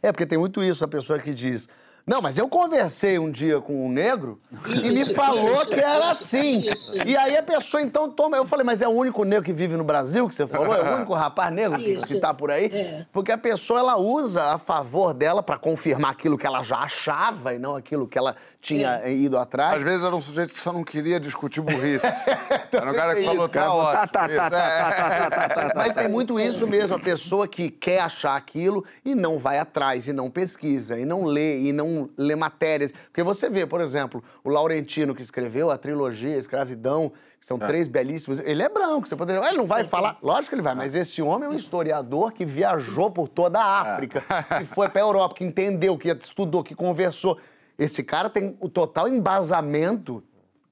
[0.00, 1.68] É, porque tem muito isso, a pessoa que diz,
[2.10, 5.78] não, mas eu conversei um dia com um negro isso, e me falou isso, que
[5.78, 6.60] era assim.
[7.06, 8.36] E aí a pessoa então toma.
[8.36, 10.74] Eu falei, mas é o único negro que vive no Brasil que você falou?
[10.74, 12.64] É o único rapaz negro que, está por aí?
[12.64, 13.06] É.
[13.12, 17.54] Porque a pessoa ela usa a favor dela para confirmar aquilo que ela já achava
[17.54, 19.12] e não aquilo que ela tinha é.
[19.12, 19.78] ido atrás.
[19.78, 22.06] Às vezes era um sujeito que só não queria discutir burrice.
[22.70, 24.08] era um cara que falou, tá ótimo.
[24.08, 24.50] Tá, tá,
[25.30, 29.58] tá, Mas tem muito isso mesmo, a pessoa que quer achar aquilo e não vai
[29.58, 32.92] atrás, e não pesquisa, e não lê, e não lê matérias.
[33.06, 37.66] Porque você vê, por exemplo, o Laurentino que escreveu a trilogia Escravidão, que são é.
[37.66, 38.38] três belíssimos.
[38.40, 39.42] Ele é branco, você poderia.
[39.48, 40.18] Ele não vai falar.
[40.22, 43.80] Lógico que ele vai, mas esse homem é um historiador que viajou por toda a
[43.80, 44.58] África, é.
[44.58, 47.38] que foi para a Europa, que entendeu, que estudou, que conversou.
[47.80, 50.22] Esse cara tem o total embasamento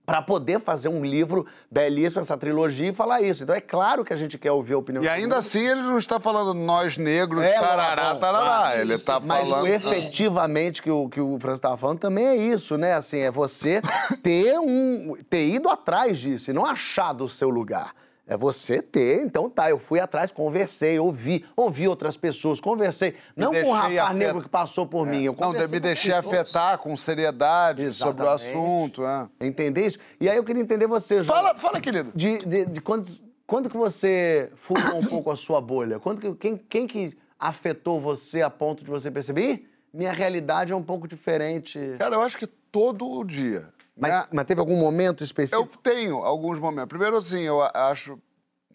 [0.04, 3.42] para poder fazer um livro belíssimo, essa trilogia, e falar isso.
[3.42, 5.98] Então é claro que a gente quer ouvir a opinião E ainda assim ele não
[5.98, 8.80] está falando nós negros, é, tarará, tarará.
[8.80, 9.50] Ele está falando...
[9.50, 12.94] Mas o efetivamente que o, que o Francis estava falando também é isso, né?
[12.94, 13.82] Assim, é você
[14.22, 17.94] ter, um, ter ido atrás disso e não achar do seu lugar.
[18.28, 23.12] É você ter, então tá, eu fui atrás, conversei, ouvi, ouvi outras pessoas, conversei.
[23.34, 24.16] Me não com um rapaz afet...
[24.18, 25.10] negro que passou por é.
[25.10, 27.96] mim, eu Não, me deixei afetar com seriedade Exatamente.
[27.96, 29.06] sobre o assunto.
[29.06, 29.28] É.
[29.40, 29.98] Entender isso?
[30.20, 31.34] E aí eu queria entender você, João.
[31.34, 32.12] Fala, fala querido.
[32.14, 33.08] De, de, de quando,
[33.46, 35.98] quando que você furou um pouco a sua bolha?
[35.98, 40.76] Quando que, quem, quem que afetou você a ponto de você perceber, minha realidade é
[40.76, 41.78] um pouco diferente?
[41.98, 43.70] Cara, eu acho que todo dia.
[43.98, 44.26] Mas, né?
[44.32, 45.62] mas teve algum momento específico?
[45.62, 46.88] Eu tenho alguns momentos.
[46.88, 48.20] Primeiro, assim, eu acho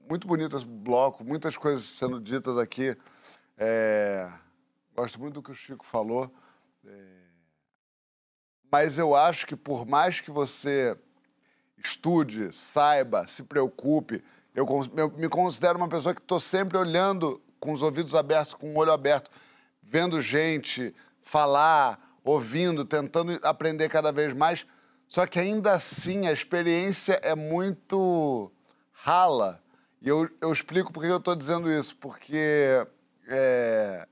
[0.09, 2.95] muito bonito esse bloco, muitas coisas sendo ditas aqui.
[3.57, 4.29] É...
[4.95, 6.31] Gosto muito do que o Chico falou.
[6.85, 7.23] É...
[8.69, 10.97] Mas eu acho que por mais que você
[11.77, 17.71] estude, saiba, se preocupe, eu, eu me considero uma pessoa que estou sempre olhando com
[17.71, 19.31] os ouvidos abertos, com o olho aberto,
[19.81, 24.65] vendo gente falar, ouvindo, tentando aprender cada vez mais.
[25.13, 28.51] Só que ainda assim a experiência é muito
[28.91, 29.61] rala.
[30.01, 31.95] E eu, eu explico por que eu estou dizendo isso.
[31.97, 32.83] Porque
[33.27, 34.07] é,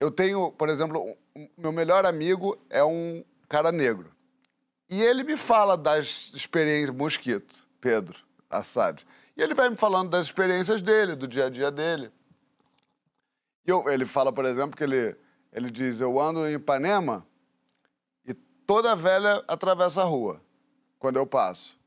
[0.00, 4.10] eu tenho, por exemplo, um, meu melhor amigo é um cara negro.
[4.90, 8.18] E ele me fala das experiências, Mosquito, Pedro
[8.50, 9.06] Assad.
[9.36, 12.10] E ele vai me falando das experiências dele, do dia a dia dele.
[13.64, 15.14] E eu, ele fala, por exemplo, que ele,
[15.52, 17.27] ele diz: Eu ando em Ipanema
[18.68, 20.42] toda velha atravessa a rua
[20.98, 21.78] quando eu passo.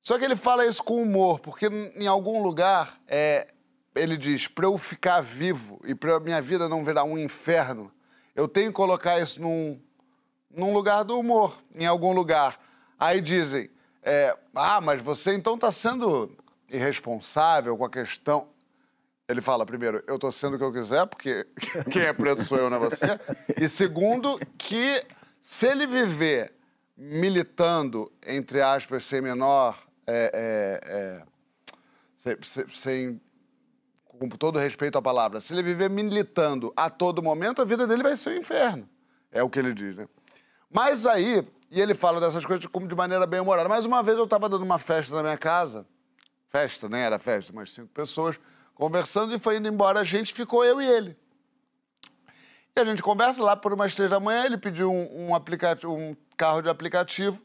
[0.00, 3.48] Só que ele fala isso com humor, porque em algum lugar é,
[3.94, 7.92] ele diz: para eu ficar vivo e para minha vida não virar um inferno,
[8.34, 9.78] eu tenho que colocar isso num,
[10.50, 12.58] num lugar do humor, em algum lugar.
[12.98, 13.68] Aí dizem:
[14.02, 16.34] é, ah, mas você então está sendo
[16.70, 18.48] irresponsável com a questão.
[19.28, 21.46] Ele fala, primeiro, eu estou sendo o que eu quiser, porque
[21.92, 23.20] quem é preto sou eu, não é você.
[23.60, 25.04] E segundo, que
[25.40, 26.52] se ele viver
[26.96, 29.78] militando, entre aspas, sem menor.
[30.10, 31.22] É, é, é,
[32.16, 33.20] sem, sem,
[34.04, 38.02] com todo respeito à palavra, se ele viver militando a todo momento, a vida dele
[38.02, 38.88] vai ser um inferno.
[39.30, 40.08] É o que ele diz, né?
[40.70, 43.68] Mas aí, e ele fala dessas coisas como de maneira bem humorada.
[43.68, 45.86] Mais uma vez eu estava dando uma festa na minha casa,
[46.48, 48.40] festa, nem era festa, mas cinco pessoas,
[48.74, 50.00] conversando e foi indo embora.
[50.00, 51.16] A gente ficou, eu e ele.
[52.78, 55.92] E a gente conversa lá por umas três da manhã, ele pediu um, um, aplicativo,
[55.92, 57.42] um carro de aplicativo.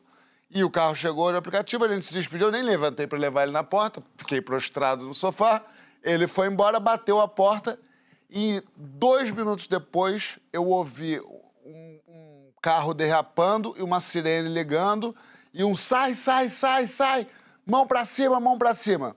[0.52, 3.42] E o carro chegou no aplicativo, a gente se despediu, eu nem levantei para levar
[3.42, 5.64] ele na porta, fiquei prostrado no sofá.
[6.04, 7.80] Ele foi embora, bateu a porta
[8.30, 11.20] e dois minutos depois eu ouvi
[11.66, 15.16] um, um carro derrapando e uma sirene ligando
[15.52, 17.28] e um sai, sai, sai, sai,
[17.66, 19.16] mão para cima, mão para cima.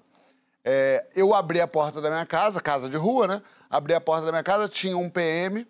[0.65, 3.43] É, eu abri a porta da minha casa, casa de rua, né?
[3.69, 5.67] Abri a porta da minha casa, tinha um PM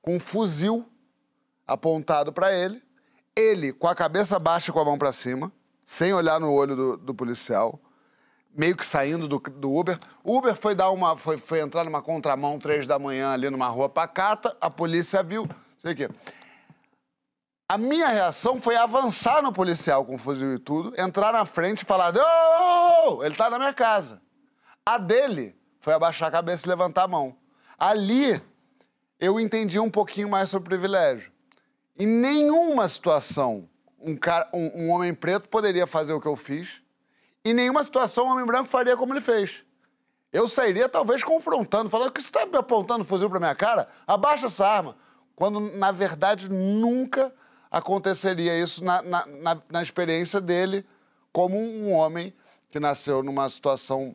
[0.00, 0.86] com um fuzil
[1.66, 2.82] apontado para ele
[3.38, 5.52] ele com a cabeça baixa com a mão para cima,
[5.84, 7.78] sem olhar no olho do, do, policial,
[8.52, 9.98] meio que saindo do, do Uber.
[10.24, 11.16] O Uber foi dar uma.
[11.16, 15.48] Foi, foi entrar numa contramão três da manhã ali numa rua pacata, a polícia viu,
[15.78, 16.10] sei o quê.
[17.70, 21.84] A minha reação foi avançar no policial com fuzil e tudo, entrar na frente e
[21.84, 24.20] falar: oh, ele tá na minha casa.
[24.84, 27.36] A dele foi abaixar a cabeça e levantar a mão.
[27.78, 28.42] Ali
[29.20, 31.32] eu entendi um pouquinho mais sobre privilégio.
[31.98, 33.68] Em nenhuma situação
[34.00, 36.80] um, cara, um, um homem preto poderia fazer o que eu fiz.
[37.44, 39.64] Em nenhuma situação um homem branco faria como ele fez.
[40.32, 44.46] Eu sairia talvez confrontando, falando que você está me apontando fuzil para minha cara, abaixa
[44.46, 44.96] essa arma.
[45.34, 47.32] Quando, na verdade, nunca
[47.70, 50.84] aconteceria isso na, na, na, na experiência dele
[51.32, 52.34] como um homem
[52.68, 54.14] que nasceu numa situação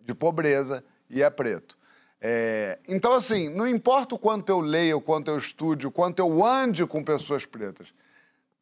[0.00, 1.76] de pobreza e é preto.
[2.20, 6.18] É, então, assim, não importa o quanto eu leio, o quanto eu estude, o quanto
[6.18, 7.88] eu ande com pessoas pretas,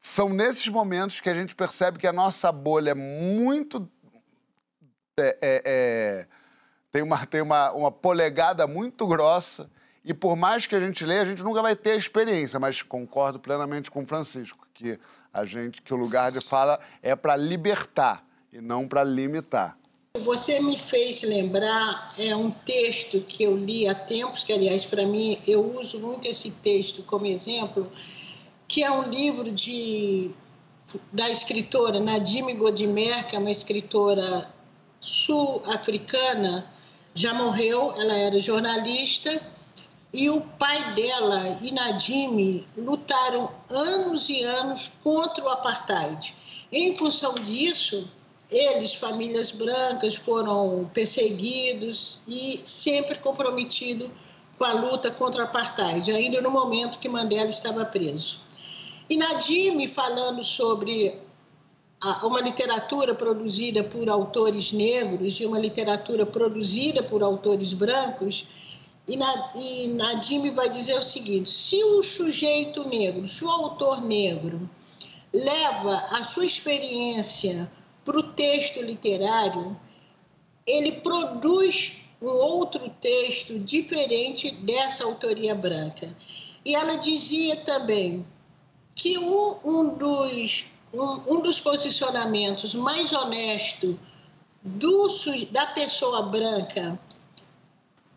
[0.01, 3.89] são nesses momentos que a gente percebe que a nossa bolha é muito.
[5.19, 6.27] É, é, é,
[6.93, 9.71] tem uma, tem uma, uma polegada muito grossa.
[10.05, 12.83] E por mais que a gente leia, a gente nunca vai ter a experiência, mas
[12.83, 15.01] concordo plenamente com o Francisco, que
[15.33, 19.79] a gente, que o lugar de fala é para libertar e não para limitar.
[20.23, 25.05] Você me fez lembrar é um texto que eu li há tempos, que aliás para
[25.05, 27.91] mim eu uso muito esse texto como exemplo,
[28.69, 30.31] que é um livro de
[31.13, 34.49] da escritora Nadine Godimer, que é uma escritora
[35.01, 36.73] sul-africana,
[37.13, 39.43] já morreu, ela era jornalista,
[40.13, 46.33] e o pai dela e Nadine lutaram anos e anos contra o apartheid.
[46.71, 48.09] Em função disso,
[48.51, 54.11] eles, famílias brancas, foram perseguidos e sempre comprometidos
[54.59, 58.41] com a luta contra o apartheid, ainda no momento que Mandela estava preso.
[59.09, 61.19] E Nadime, falando sobre
[62.01, 68.47] a, uma literatura produzida por autores negros e uma literatura produzida por autores brancos,
[69.07, 74.03] e, na, e Nadime vai dizer o seguinte: se o sujeito negro, se o autor
[74.03, 74.69] negro
[75.33, 77.71] leva a sua experiência
[78.05, 79.77] para o texto literário,
[80.67, 86.15] ele produz um outro texto diferente dessa autoria branca.
[86.65, 88.27] E ela dizia também
[88.95, 93.97] que um, um, dos, um, um dos posicionamentos mais honestos
[94.63, 95.09] do,
[95.51, 96.99] da pessoa branca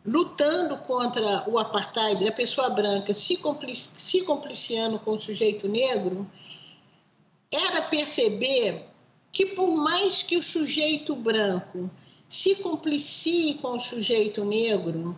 [0.05, 6.25] lutando contra o apartheid, da pessoa branca se, complici, se compliciando com o sujeito negro,
[7.51, 8.87] era perceber
[9.31, 11.89] que por mais que o sujeito branco
[12.27, 15.17] se complicie com o sujeito negro,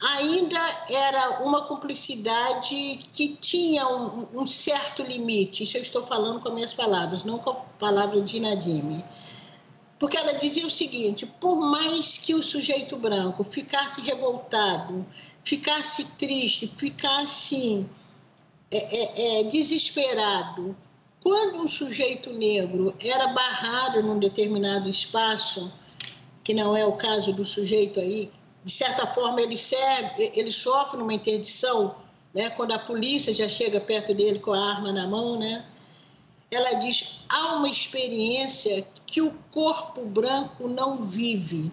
[0.00, 5.64] ainda era uma cumplicidade que tinha um, um, certo limite.
[5.64, 9.04] Isso eu estou falando com as minhas palavras, não com a palavra de Nadine.
[9.98, 15.06] Porque ela dizia o seguinte: por mais que o sujeito branco ficasse revoltado,
[15.42, 17.88] ficasse triste, ficasse
[18.70, 20.76] é, é, é, desesperado
[21.24, 25.72] quando um sujeito negro era barrado num determinado espaço,
[26.44, 28.30] que não é o caso do sujeito aí,
[28.62, 31.96] de certa forma ele, serve, ele sofre uma interdição,
[32.34, 35.64] né, quando a polícia já chega perto dele com a arma na mão, né?
[36.50, 41.72] Ela diz: há uma experiência que o corpo branco não vive,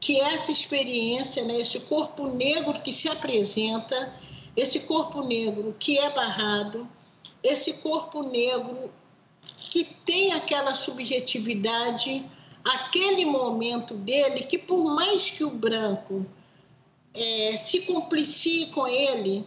[0.00, 4.12] que essa experiência, né, esse corpo negro que se apresenta,
[4.56, 6.88] esse corpo negro que é barrado,
[7.42, 8.90] esse corpo negro
[9.56, 12.24] que tem aquela subjetividade,
[12.64, 16.26] aquele momento dele, que por mais que o branco
[17.14, 19.46] é, se complicie com ele,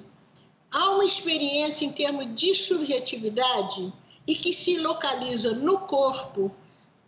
[0.72, 3.94] há uma experiência em termos de subjetividade
[4.28, 6.52] e que se localiza no corpo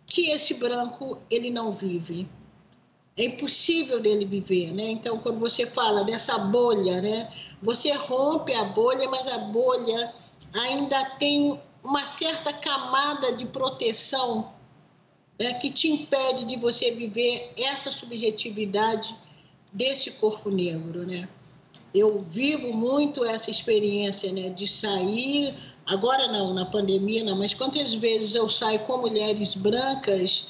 [0.06, 2.28] que esse branco ele não vive.
[3.16, 4.84] É impossível dele viver, né?
[4.90, 7.30] Então, quando você fala dessa bolha, né?
[7.60, 10.14] Você rompe a bolha, mas a bolha
[10.52, 14.52] ainda tem uma certa camada de proteção
[15.38, 19.14] né, que te impede de você viver essa subjetividade
[19.72, 21.28] desse corpo negro, né?
[21.94, 25.54] Eu vivo muito essa experiência, né, de sair
[25.86, 30.48] agora não, na pandemia não, mas quantas vezes eu saio com mulheres brancas,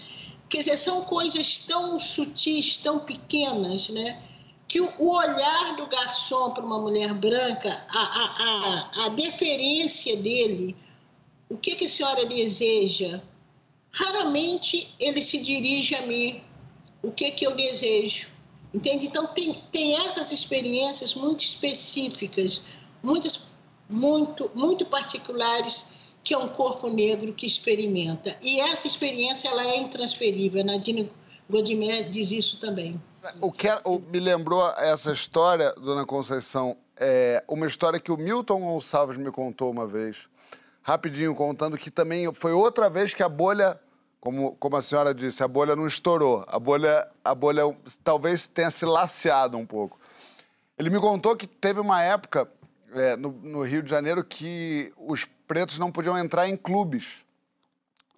[0.49, 4.21] quer dizer, são coisas tão sutis, tão pequenas, né?
[4.69, 10.77] Que o olhar do garçom para uma mulher branca, a, a, a, a deferência dele,
[11.49, 13.23] o que, que a senhora deseja?
[13.91, 16.43] Raramente ele se dirige a mim.
[17.03, 18.29] O que, que eu desejo?
[18.73, 19.07] Entende?
[19.07, 22.63] Então, tem, tem essas experiências muito específicas,
[23.03, 23.47] muitas,
[23.89, 25.93] muito, muito particulares,
[26.23, 28.37] que é um corpo negro que experimenta.
[28.43, 30.63] E essa experiência ela é intransferível.
[30.63, 31.11] Nadine
[31.49, 33.01] Godimer diz isso também.
[33.41, 38.61] O que o, me lembrou essa história, dona Conceição, é uma história que o Milton
[38.61, 40.29] Gonçalves me contou uma vez
[40.89, 43.79] rapidinho contando que também foi outra vez que a bolha,
[44.19, 46.47] como, como a senhora disse, a bolha não estourou.
[46.49, 47.63] A bolha, a bolha
[48.03, 50.01] talvez tenha se laceado um pouco.
[50.79, 52.49] Ele me contou que teve uma época
[52.95, 57.23] é, no, no Rio de Janeiro que os pretos não podiam entrar em clubes.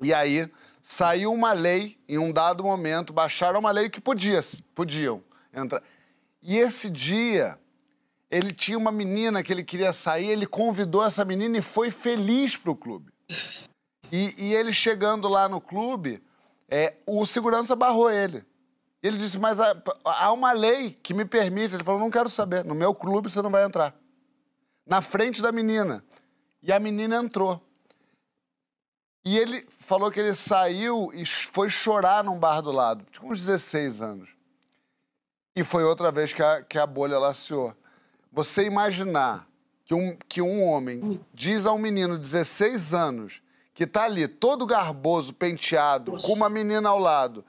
[0.01, 0.49] E aí
[0.83, 5.22] saiu uma lei, em um dado momento, baixaram uma lei que podia, podiam
[5.53, 5.83] entrar.
[6.43, 7.59] E esse dia
[8.31, 12.57] ele tinha uma menina que ele queria sair, ele convidou essa menina e foi feliz
[12.57, 13.12] para o clube.
[14.12, 16.22] E, e, ele chegando lá no clube,
[16.68, 18.45] é, o segurança barrou ele.
[19.03, 19.74] Ele disse, mas há,
[20.05, 21.74] há, uma lei que me permite.
[21.74, 23.95] Ele falou, não quero saber, no meu clube você não vai entrar.
[24.87, 26.05] Na frente da menina.
[26.62, 27.61] E a menina entrou.
[29.25, 33.05] E ele falou que ele saiu e foi chorar num bar do lado.
[33.11, 34.31] Tinha uns 16 anos.
[35.55, 37.75] E foi outra vez que a, que a bolha laceou.
[38.33, 39.47] Você imaginar
[39.85, 43.43] que um, que um homem diz a um menino de 16 anos
[43.75, 47.45] que tá ali todo garboso, penteado, com uma menina ao lado,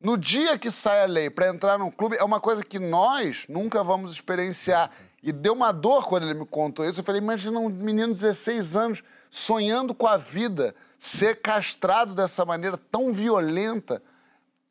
[0.00, 3.44] no dia que sai a lei para entrar num clube, é uma coisa que nós
[3.48, 4.90] nunca vamos experienciar.
[5.22, 7.00] E deu uma dor quando ele me contou isso.
[7.00, 12.44] Eu falei, imagina um menino de 16 anos sonhando com a vida, ser castrado dessa
[12.44, 14.02] maneira tão violenta.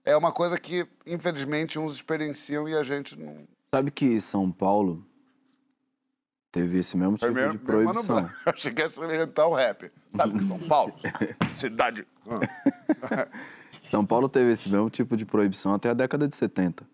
[0.05, 3.47] É uma coisa que, infelizmente, uns experienciam e a gente não.
[3.73, 5.03] Sabe que São Paulo
[6.51, 8.15] teve esse mesmo tipo mesmo, de proibição.
[8.21, 9.91] Mesmo Achei que ia experimentar o rap.
[10.15, 10.93] Sabe que São Paulo,
[11.55, 12.07] cidade...
[13.89, 16.87] São Paulo teve esse mesmo tipo de proibição até a década de 70.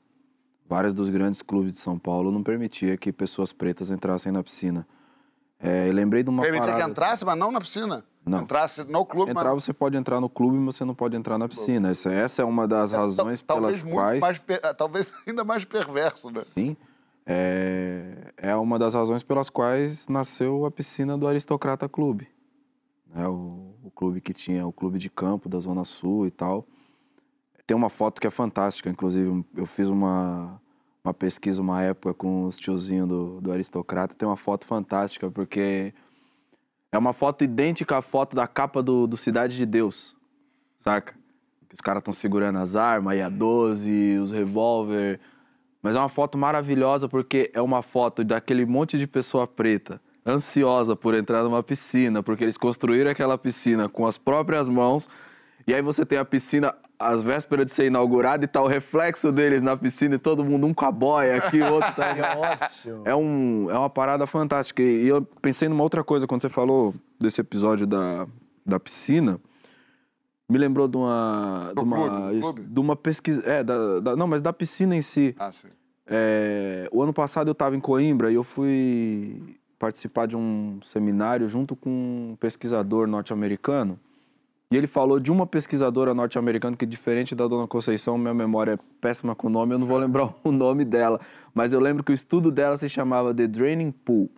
[0.66, 4.88] Vários dos grandes clubes de São Paulo não permitia que pessoas pretas entrassem na piscina.
[5.60, 6.86] É, lembrei de uma Permitia parada...
[6.86, 8.06] que entrasse, mas não na piscina?
[8.26, 8.42] Não.
[8.42, 9.64] Entrasse no clube, Entrar mas...
[9.64, 11.92] você pode entrar no clube, mas você não pode entrar na piscina.
[11.92, 14.20] Essa, essa é uma das é, razões pelas quais...
[14.20, 14.42] Mais,
[14.76, 16.44] talvez ainda mais perverso, né?
[16.54, 16.76] Sim
[17.26, 22.28] é, é uma das razões pelas quais nasceu a piscina do Aristocrata Clube.
[23.08, 23.28] Né?
[23.28, 26.68] O, o, clube que tinha o clube de campo da Zona Sul e tal.
[27.66, 30.62] Tem uma foto que é fantástica, inclusive eu fiz uma,
[31.04, 34.14] uma pesquisa uma época com os tiozinhos do, do Aristocrata.
[34.14, 35.92] Tem uma foto fantástica, porque
[36.96, 40.16] é uma foto idêntica à foto da capa do, do Cidade de Deus,
[40.78, 41.14] saca?
[41.74, 45.20] Os caras estão segurando as armas, e a 12, os revólver
[45.86, 50.96] mas é uma foto maravilhosa porque é uma foto daquele monte de pessoa preta, ansiosa
[50.96, 55.08] por entrar numa piscina, porque eles construíram aquela piscina com as próprias mãos.
[55.68, 59.32] E aí você tem a piscina às vésperas de ser inaugurada e tá o reflexo
[59.32, 62.06] deles na piscina e todo mundo, um com a boia aqui, o outro tá...
[63.06, 64.82] é, um, é uma parada fantástica.
[64.82, 68.28] E eu pensei numa outra coisa quando você falou desse episódio da,
[68.66, 69.40] da piscina.
[70.50, 71.72] Me lembrou de uma.
[71.76, 72.62] De uma, clube, clube?
[72.62, 73.42] de uma pesquisa.
[73.50, 75.36] É, da, da, não, mas da piscina em si.
[75.40, 75.70] Ah, sim.
[76.06, 79.42] É, o ano passado eu estava em Coimbra e eu fui
[79.80, 84.00] participar de um seminário junto com um pesquisador norte-americano.
[84.72, 88.80] E ele falou de uma pesquisadora norte-americana que, diferente da dona Conceição, minha memória é
[89.00, 91.20] péssima com o nome, eu não vou lembrar o nome dela.
[91.54, 94.30] Mas eu lembro que o estudo dela se chamava The Draining Pool.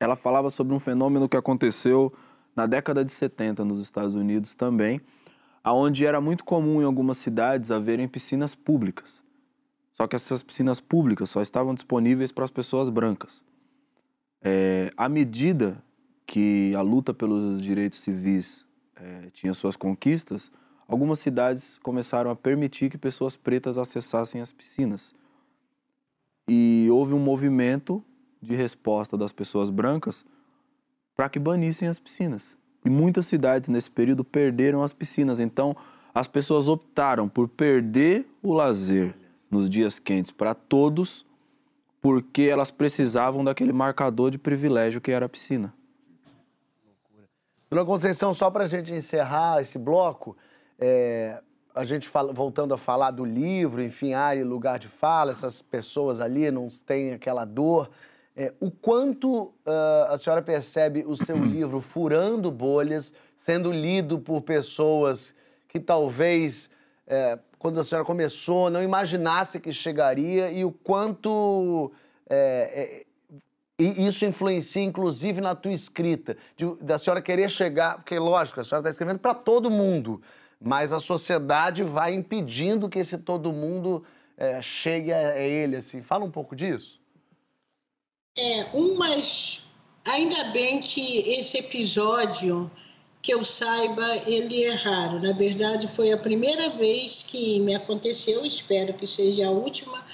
[0.00, 2.12] Ela falava sobre um fenômeno que aconteceu
[2.56, 5.00] na década de 70 nos Estados Unidos também,
[5.62, 9.22] aonde era muito comum em algumas cidades haverem piscinas públicas.
[9.92, 13.44] Só que essas piscinas públicas só estavam disponíveis para as pessoas brancas.
[14.42, 15.84] É, à medida
[16.26, 18.64] que a luta pelos direitos civis
[19.00, 20.50] é, tinha suas conquistas,
[20.86, 25.14] algumas cidades começaram a permitir que pessoas pretas acessassem as piscinas.
[26.48, 28.04] E houve um movimento
[28.42, 30.24] de resposta das pessoas brancas
[31.16, 32.56] para que banissem as piscinas.
[32.84, 35.38] E muitas cidades nesse período perderam as piscinas.
[35.38, 35.76] Então,
[36.14, 39.14] as pessoas optaram por perder o lazer
[39.50, 41.26] nos dias quentes para todos,
[42.00, 45.74] porque elas precisavam daquele marcador de privilégio que era a piscina.
[47.70, 50.36] Dona Conceição, só para a gente encerrar esse bloco,
[50.76, 51.40] é,
[51.72, 55.62] a gente fala, voltando a falar do livro, enfim, área e lugar de fala, essas
[55.62, 57.88] pessoas ali não têm aquela dor.
[58.36, 59.52] É, o quanto uh,
[60.08, 65.32] a senhora percebe o seu livro furando bolhas, sendo lido por pessoas
[65.68, 66.68] que talvez,
[67.06, 71.92] é, quando a senhora começou, não imaginasse que chegaria e o quanto
[72.28, 73.09] é, é
[73.80, 78.64] e isso influencia, inclusive, na tua escrita, de, da senhora querer chegar, porque, lógico, a
[78.64, 80.20] senhora está escrevendo para todo mundo,
[80.60, 84.04] mas a sociedade vai impedindo que esse todo mundo
[84.36, 86.02] é, chegue a, a ele, assim.
[86.02, 87.00] Fala um pouco disso.
[88.38, 89.64] É, um, mas
[90.06, 92.70] ainda bem que esse episódio,
[93.22, 95.20] que eu saiba, ele é raro.
[95.20, 100.04] Na verdade, foi a primeira vez que me aconteceu, espero que seja a última,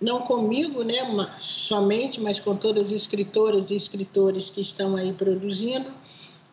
[0.00, 0.96] não comigo, né,
[1.40, 5.90] somente, mas com todas as escritoras e escritores que estão aí produzindo.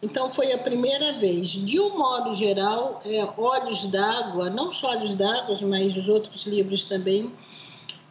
[0.02, 1.50] Então, foi a primeira vez.
[1.50, 6.84] De um modo geral, é, Olhos d'Água, não só Olhos d'Água, mas os outros livros
[6.84, 7.32] também,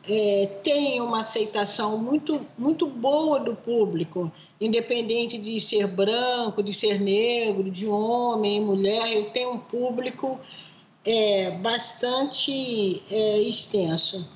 [0.08, 7.00] é, tem uma aceitação muito, muito boa do público, independente de ser branco, de ser
[7.00, 10.40] negro, de homem, mulher, eu tenho um público
[11.04, 14.28] é, bastante é, extenso.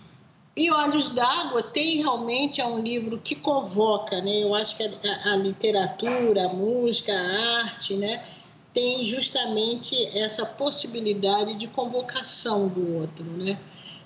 [0.56, 4.42] E Olhos d'Água tem realmente é um livro que convoca, né?
[4.42, 8.24] Eu acho que a, a, literatura, a música, a arte, né?
[8.72, 13.58] Tem justamente essa possibilidade de convocação do outro, né?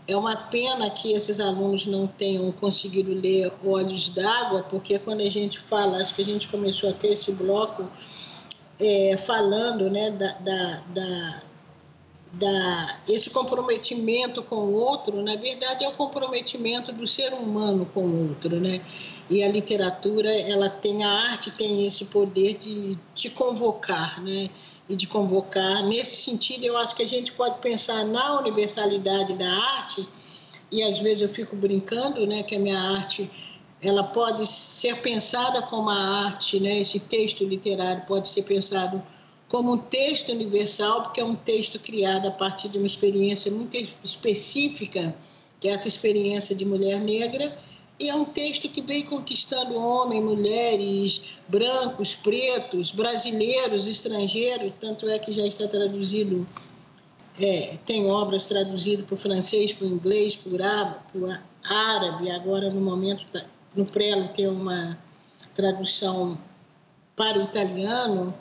[0.09, 5.30] É uma pena que esses alunos não tenham conseguido ler Olhos d'Água, porque quando a
[5.30, 7.88] gente fala, acho que a gente começou a ter esse bloco
[8.80, 11.42] é, falando né, da, da, da
[12.33, 18.03] da, esse comprometimento com o outro, na verdade, é o comprometimento do ser humano com
[18.03, 18.81] o outro, né?
[19.28, 24.49] E a literatura, ela tem, a arte tem esse poder de te convocar, né?
[24.89, 25.85] E de convocar.
[25.85, 30.07] Nesse sentido, eu acho que a gente pode pensar na universalidade da arte,
[30.70, 33.28] e às vezes eu fico brincando, né, que a minha arte
[33.83, 36.78] ela pode ser pensada como a arte, né?
[36.78, 39.03] Esse texto literário pode ser pensado
[39.51, 43.76] como um texto universal, porque é um texto criado a partir de uma experiência muito
[44.03, 45.14] específica,
[45.59, 47.55] que é essa experiência de mulher negra,
[47.98, 55.18] e é um texto que vem conquistando homens, mulheres, brancos, pretos, brasileiros, estrangeiros, tanto é
[55.18, 56.46] que já está traduzido,
[57.38, 61.26] é, tem obras traduzidas para o francês, para o inglês, para o
[61.64, 63.44] árabe, agora no momento, tá,
[63.74, 64.96] no Prelo tem uma
[65.55, 66.38] tradução
[67.16, 68.32] para o italiano,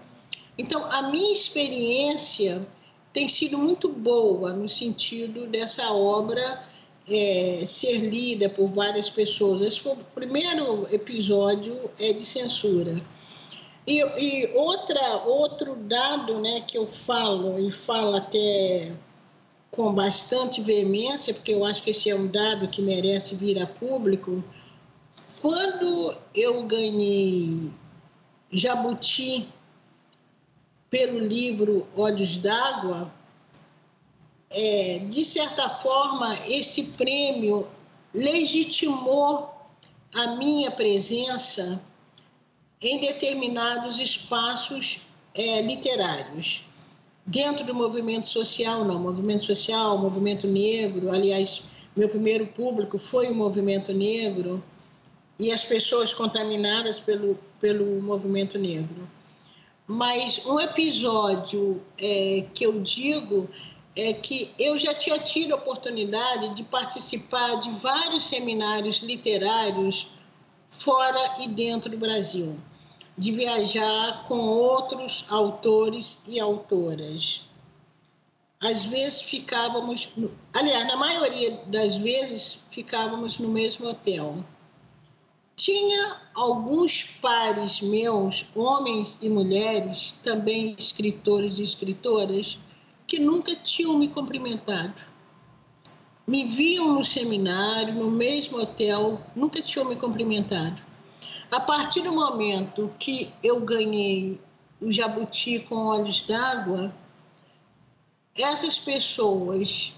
[0.60, 2.68] então, a minha experiência
[3.14, 6.62] tem sido muito boa no sentido dessa obra
[7.08, 9.62] é, ser lida por várias pessoas.
[9.62, 12.98] Esse foi o primeiro episódio é de censura.
[13.88, 18.92] E, e outra, outro dado né, que eu falo, e falo até
[19.72, 23.66] com bastante veemência, porque eu acho que esse é um dado que merece vir a
[23.66, 24.44] público,
[25.42, 27.72] quando eu ganhei
[28.52, 29.48] Jabuti
[30.90, 33.12] pelo livro Olhos d'Água,
[34.50, 37.68] é, de certa forma, esse prêmio
[38.14, 39.54] legitimou
[40.16, 41.82] a minha presença
[42.82, 45.02] em determinados espaços
[45.36, 46.64] é, literários.
[47.26, 51.64] Dentro do movimento social, não, movimento social, movimento negro, aliás,
[51.96, 54.64] meu primeiro público foi o movimento negro
[55.38, 59.08] e as pessoas contaminadas pelo, pelo movimento negro.
[59.92, 63.50] Mas um episódio é, que eu digo
[63.96, 70.12] é que eu já tinha tido a oportunidade de participar de vários seminários literários
[70.68, 72.56] fora e dentro do Brasil,
[73.18, 77.42] de viajar com outros autores e autoras.
[78.62, 80.10] Às vezes ficávamos,
[80.54, 84.46] aliás, na maioria das vezes ficávamos no mesmo hotel.
[85.60, 92.58] Tinha alguns pares meus, homens e mulheres, também escritores e escritoras,
[93.06, 94.94] que nunca tinham me cumprimentado.
[96.26, 100.82] Me viam no seminário, no mesmo hotel, nunca tinham me cumprimentado.
[101.52, 104.40] A partir do momento que eu ganhei
[104.80, 106.96] o jabuti com olhos d'água,
[108.34, 109.94] essas pessoas,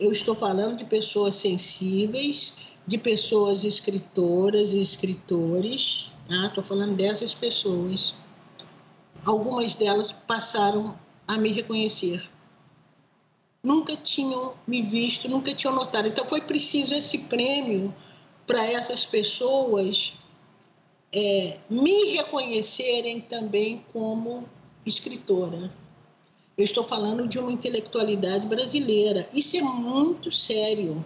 [0.00, 6.62] eu estou falando de pessoas sensíveis, de pessoas escritoras e escritores, estou tá?
[6.62, 8.16] falando dessas pessoas.
[9.24, 12.28] Algumas delas passaram a me reconhecer.
[13.62, 16.08] Nunca tinham me visto, nunca tinham notado.
[16.08, 17.94] Então foi preciso esse prêmio
[18.44, 20.14] para essas pessoas
[21.12, 24.48] é, me reconhecerem também como
[24.84, 25.72] escritora.
[26.58, 29.28] Eu estou falando de uma intelectualidade brasileira.
[29.32, 31.04] Isso é muito sério.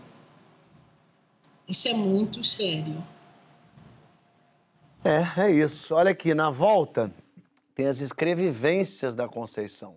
[1.67, 3.03] Isso é muito sério.
[5.05, 5.95] É, é isso.
[5.95, 7.11] Olha aqui, na volta
[7.75, 9.97] tem as escrevivências da Conceição.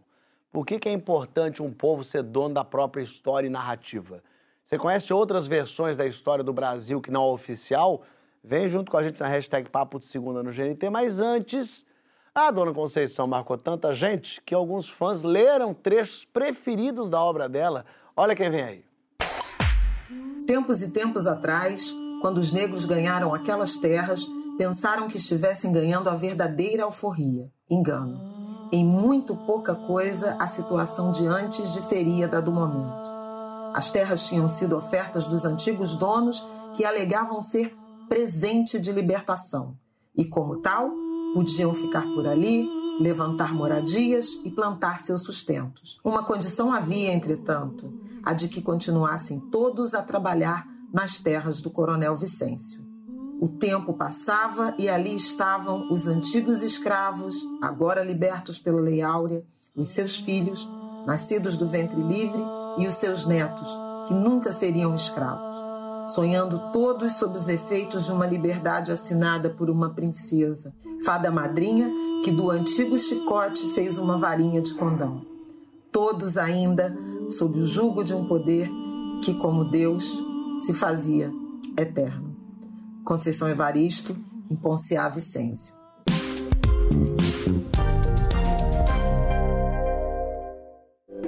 [0.51, 4.23] Por que, que é importante um povo ser dono da própria história e narrativa?
[4.63, 8.03] Você conhece outras versões da história do Brasil que não é oficial?
[8.43, 11.85] Vem junto com a gente na hashtag Papo de Segunda no GNT, mas antes
[12.33, 17.85] a dona Conceição marcou tanta gente que alguns fãs leram trechos preferidos da obra dela.
[18.15, 18.86] Olha quem vem aí.
[20.47, 24.25] Tempos e tempos atrás, quando os negros ganharam aquelas terras,
[24.57, 27.51] pensaram que estivessem ganhando a verdadeira alforria.
[27.69, 28.17] Engano.
[28.71, 32.95] Em muito pouca coisa, a situação de antes diferia da do momento.
[33.73, 36.43] As terras tinham sido ofertas dos antigos donos
[36.75, 37.75] que alegavam ser
[38.07, 39.75] presente de libertação
[40.15, 40.89] e, como tal,
[41.33, 42.67] Podiam ficar por ali,
[42.99, 45.99] levantar moradias e plantar seus sustentos.
[46.03, 47.93] Uma condição havia, entretanto,
[48.27, 52.85] a de que continuassem todos a trabalhar nas terras do coronel Vicêncio.
[53.39, 59.87] O tempo passava e ali estavam os antigos escravos, agora libertos pela Lei Áurea, os
[59.87, 60.67] seus filhos,
[61.05, 62.43] nascidos do ventre livre,
[62.77, 63.69] e os seus netos,
[64.09, 65.55] que nunca seriam escravos
[66.07, 70.73] sonhando todos sob os efeitos de uma liberdade assinada por uma princesa,
[71.03, 71.89] fada madrinha
[72.23, 75.36] que do antigo chicote fez uma varinha de condão.
[75.91, 76.95] Todos ainda
[77.31, 78.69] sob o jugo de um poder
[79.23, 80.05] que, como Deus,
[80.65, 81.31] se fazia
[81.77, 82.35] eterno.
[83.03, 84.15] Conceição Evaristo,
[84.49, 85.73] em Ponciá Vicêncio.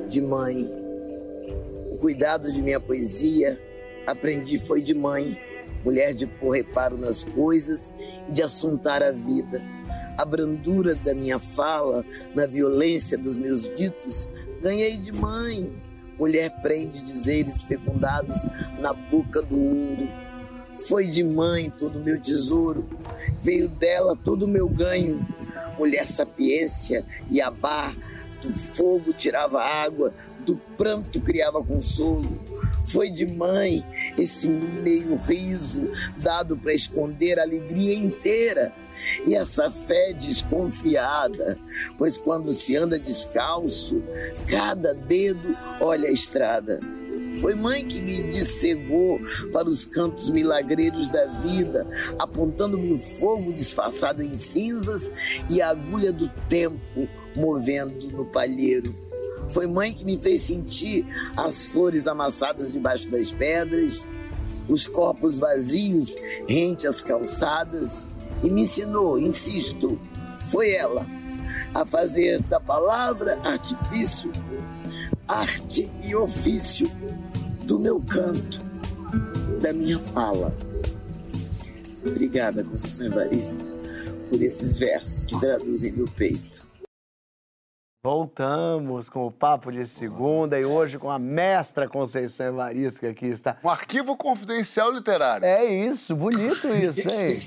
[0.08, 0.70] De mãe,
[1.92, 3.60] o cuidado de minha poesia
[4.08, 5.38] aprendi foi de mãe,
[5.86, 7.94] mulher de pôr reparo nas coisas
[8.28, 9.62] e de assuntar a vida.
[10.18, 12.04] A brandura da minha fala,
[12.36, 14.28] na violência dos meus ditos,
[14.62, 15.72] ganhei de mãe.
[16.18, 18.44] Mulher prende dizeres fecundados
[18.80, 20.10] na boca do mundo.
[20.88, 22.88] Foi de mãe todo meu tesouro,
[23.42, 25.26] veio dela todo meu ganho.
[25.78, 27.96] Mulher sapiência e abar,
[28.42, 30.14] do fogo tirava água,
[30.46, 32.40] do pranto criava consolo
[32.90, 33.86] foi de mãe
[34.18, 38.74] esse meio riso dado para esconder a alegria inteira
[39.26, 41.58] e essa fé desconfiada,
[41.98, 44.02] pois quando se anda descalço,
[44.48, 46.80] cada dedo olha a estrada.
[47.42, 49.20] Foi mãe que me dissegou
[49.54, 51.88] para os cantos milagreiros da vida,
[52.18, 55.12] apontando-me o fogo disfarçado em cinzas
[55.50, 58.94] e a agulha do tempo movendo no palheiro.
[59.52, 64.06] Foi mãe que me fez sentir as flores amassadas debaixo das pedras,
[64.68, 66.16] os corpos vazios
[66.48, 68.08] rente às calçadas
[68.44, 70.00] e me ensinou, insisto,
[70.48, 71.06] foi ela
[71.74, 74.32] a fazer da palavra artifício,
[75.28, 76.90] arte e ofício
[77.64, 78.60] do meu canto,
[79.62, 80.56] da minha fala.
[82.06, 83.66] Obrigada, Conceição Evaristo,
[84.30, 86.69] por esses versos que traduzem meu peito.
[88.02, 93.26] Voltamos com o Papo de Segunda e hoje com a mestra Conceição Evaristo, que aqui
[93.26, 93.58] está.
[93.62, 95.46] Um arquivo confidencial literário.
[95.46, 97.38] É isso, bonito isso, hein?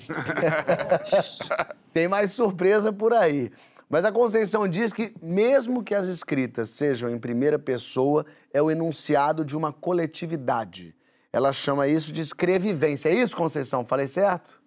[1.94, 3.50] Tem mais surpresa por aí.
[3.88, 8.70] Mas a Conceição diz que, mesmo que as escritas sejam em primeira pessoa, é o
[8.70, 10.94] enunciado de uma coletividade.
[11.32, 13.08] Ela chama isso de escrevivência.
[13.08, 13.86] É isso, Conceição?
[13.86, 14.60] Falei certo?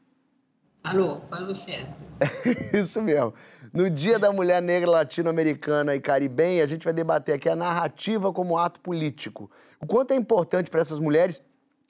[0.84, 1.94] Falou, falou certo.
[2.74, 3.36] isso mesmo.
[3.76, 8.32] No Dia da Mulher Negra Latino-Americana e Caribenha, a gente vai debater aqui a narrativa
[8.32, 9.52] como ato político.
[9.82, 11.44] O quanto é importante para essas mulheres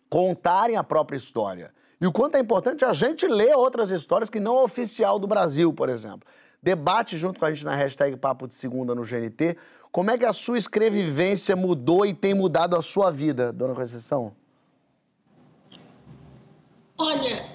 [0.10, 1.72] contarem a própria história.
[2.02, 5.72] E o quanto é importante a gente ler outras histórias que não oficial do Brasil,
[5.72, 6.28] por exemplo.
[6.60, 9.56] Debate junto com a gente na hashtag Papo de Segunda no GNT.
[9.92, 14.36] Como é que a sua escrevivência mudou e tem mudado a sua vida, dona Conceição?
[16.98, 17.55] Olha,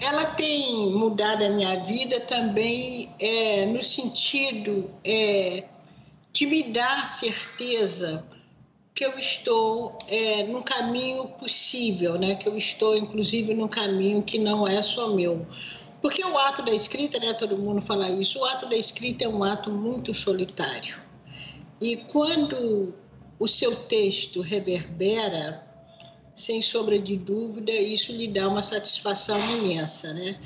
[0.00, 5.64] ela tem mudado a minha vida também é, no sentido é,
[6.32, 8.24] de me dar certeza
[8.94, 12.34] que eu estou é, num caminho possível, né?
[12.34, 15.46] que eu estou, inclusive, num caminho que não é só meu.
[16.00, 19.28] Porque o ato da escrita, né, todo mundo fala isso, o ato da escrita é
[19.28, 20.96] um ato muito solitário.
[21.80, 22.94] E quando
[23.38, 25.67] o seu texto reverbera,
[26.38, 30.38] sem sombra de dúvida, isso lhe dá uma satisfação imensa, né?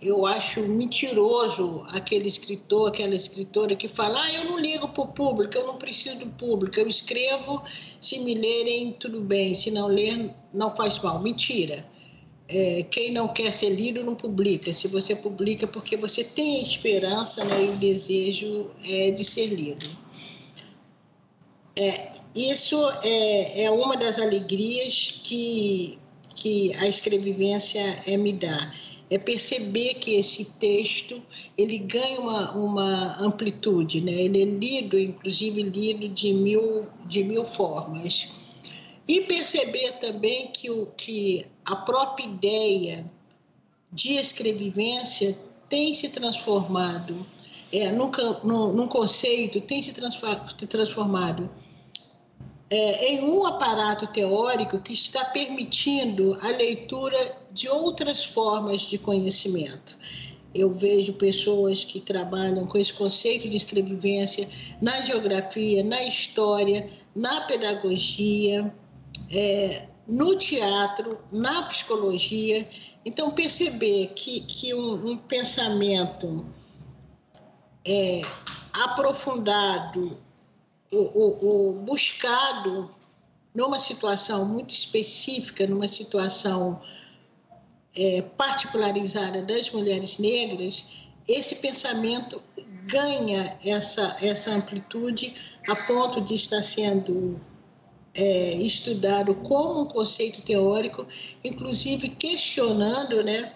[0.00, 5.08] Eu acho mentiroso aquele escritor, aquela escritora que fala: ah, eu não ligo para o
[5.08, 7.62] público, eu não preciso do público, eu escrevo,
[8.00, 11.20] se me lerem, tudo bem, se não ler, não faz mal.
[11.20, 11.84] Mentira.
[12.46, 14.70] É, quem não quer ser lido não publica.
[14.72, 19.46] Se você publica, porque você tem a esperança né, e o desejo é, de ser
[19.46, 20.03] lido.
[21.76, 25.98] É, isso é, é uma das alegrias que,
[26.34, 28.72] que a escrevivência é, me dá.
[29.10, 31.20] É perceber que esse texto
[31.58, 34.12] ele ganha uma, uma amplitude, né?
[34.12, 38.28] ele é lido, inclusive lido de mil, de mil formas.
[39.06, 43.10] E perceber também que, o, que a própria ideia
[43.92, 45.36] de escrevivência
[45.68, 47.26] tem se transformado,
[47.72, 48.10] é, num,
[48.42, 51.50] num, num conceito, tem se transformado
[52.70, 57.16] é, em um aparato teórico que está permitindo a leitura
[57.52, 59.96] de outras formas de conhecimento.
[60.54, 64.48] Eu vejo pessoas que trabalham com esse conceito de escrevivência
[64.80, 68.72] na geografia, na história, na pedagogia,
[69.30, 72.68] é, no teatro, na psicologia.
[73.04, 76.46] Então, perceber que, que um, um pensamento
[77.84, 78.22] é,
[78.72, 80.16] aprofundado
[80.94, 82.90] o, o, o buscado
[83.54, 86.80] numa situação muito específica, numa situação
[87.96, 90.84] é, particularizada das mulheres negras,
[91.26, 92.42] esse pensamento
[92.86, 95.34] ganha essa, essa amplitude
[95.68, 97.40] a ponto de estar sendo
[98.14, 101.06] é, estudado como um conceito teórico,
[101.42, 103.52] inclusive questionando né,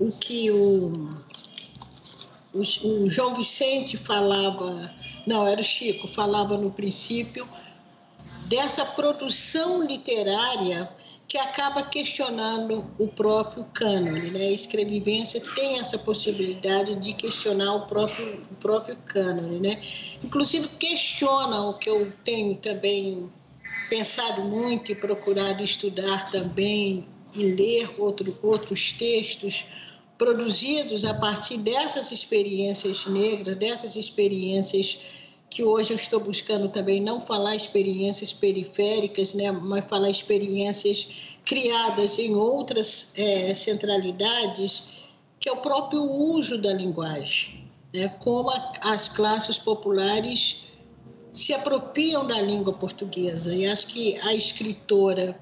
[0.00, 1.16] o que o,
[2.54, 4.92] o, o João Vicente falava
[5.26, 7.46] não, era o Chico, falava no princípio
[8.46, 10.88] dessa produção literária
[11.28, 14.30] que acaba questionando o próprio cânone.
[14.30, 14.40] Né?
[14.40, 19.58] A escrevivência tem essa possibilidade de questionar o próprio, o próprio cânone.
[19.58, 19.82] Né?
[20.22, 23.28] Inclusive, questiona o que eu tenho também
[23.90, 29.64] pensado muito e procurado estudar também e ler outro, outros textos
[30.18, 34.98] produzidos a partir dessas experiências negras, dessas experiências
[35.48, 41.08] que hoje eu estou buscando também não falar experiências periféricas, né, mas falar experiências
[41.44, 44.82] criadas em outras é, centralidades,
[45.38, 50.64] que é o próprio uso da linguagem, né, como a, as classes populares
[51.32, 53.54] se apropriam da língua portuguesa.
[53.54, 55.38] E acho que a escritora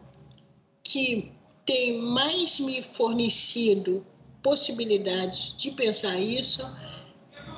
[0.82, 1.32] que
[1.64, 4.04] tem mais me fornecido
[4.44, 6.62] possibilidades de pensar isso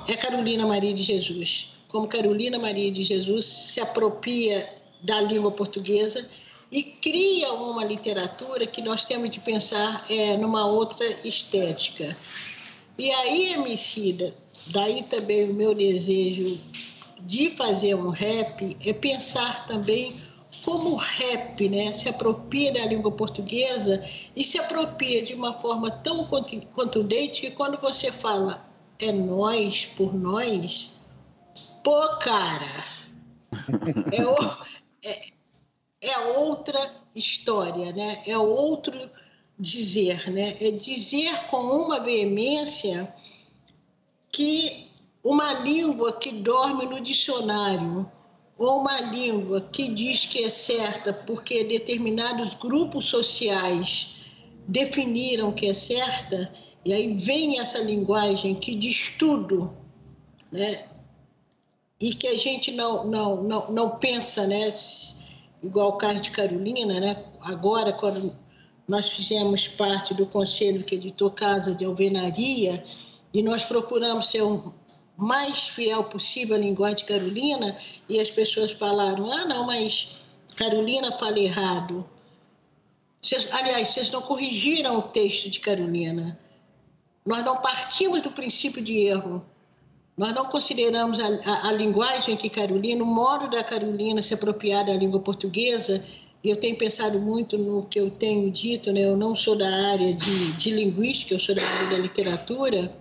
[0.07, 4.67] é Carolina Maria de Jesus como Carolina Maria de Jesus se apropria
[5.01, 6.27] da língua portuguesa
[6.71, 12.15] e cria uma literatura que nós temos de pensar é, numa outra estética.
[12.97, 14.33] E aí, Emicida,
[14.67, 16.59] daí também o meu desejo
[17.21, 20.13] de fazer um rap é pensar também
[20.67, 24.05] como o rap né, se apropria da língua portuguesa
[24.35, 30.13] e se apropria de uma forma tão contundente que quando você fala é nós por
[30.13, 30.97] nós,
[31.81, 32.83] Pô, cara,
[34.11, 34.35] é, o,
[35.05, 35.27] é,
[36.01, 38.23] é outra história, né?
[38.27, 39.09] É outro
[39.57, 40.57] dizer, né?
[40.59, 43.07] É dizer com uma veemência
[44.29, 44.89] que
[45.23, 48.11] uma língua que dorme no dicionário
[48.57, 54.15] ou uma língua que diz que é certa porque determinados grupos sociais
[54.67, 56.51] definiram que é certa,
[56.83, 59.73] e aí vem essa linguagem que diz tudo,
[60.51, 60.87] né?
[61.99, 64.69] e que a gente não, não, não, não pensa, né,
[65.63, 68.35] igual o caso de Carolina, né, agora quando
[68.87, 72.83] nós fizemos parte do conselho que editou Casa de Alvenaria
[73.33, 74.73] e nós procuramos ser o
[75.17, 77.75] mais fiel possível à linguagem de Carolina
[78.07, 80.17] e as pessoas falaram, ah, não, mas
[80.55, 82.07] Carolina fala errado.
[83.21, 86.39] Vocês, aliás, vocês não corrigiram o texto de Carolina.
[87.25, 89.43] Nós não partimos do princípio de erro
[90.17, 94.83] nós não consideramos a, a, a, linguagem que Carolina, o modo da Carolina se apropriar
[94.83, 96.03] da língua portuguesa,
[96.43, 99.01] e eu tenho pensado muito no que eu tenho dito, né?
[99.01, 102.95] eu não sou da área de, de linguística, eu sou da área da literatura,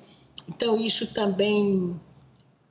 [0.46, 1.98] então isso também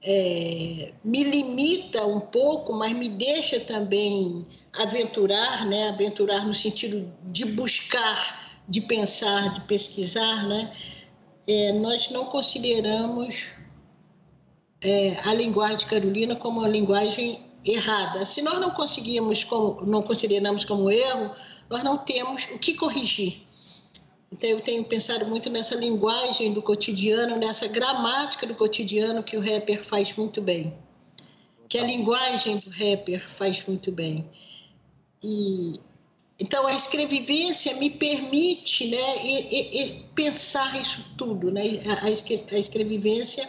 [0.08, 5.89] é, me limita um pouco, mas me deixa também aventurar, né?
[5.89, 10.47] aventurar no sentido de buscar, de pensar, de pesquisar.
[10.47, 10.72] Né?
[11.47, 13.47] É, nós não consideramos
[14.82, 18.24] é, a linguagem de Carolina como uma linguagem errada.
[18.28, 21.32] Se nós não conseguimos, como, não consideramos como erro,
[21.68, 23.45] nós não temos o que corrigir.
[24.36, 29.40] Então, eu tenho pensado muito nessa linguagem do cotidiano, nessa gramática do cotidiano que o
[29.40, 30.78] rapper faz muito bem.
[31.70, 34.30] Que a linguagem do rapper faz muito bem.
[35.24, 35.80] E,
[36.38, 41.50] então, a escrevivência me permite né, e, e, e pensar isso tudo.
[41.50, 41.62] Né?
[42.02, 43.48] A, a escrevivência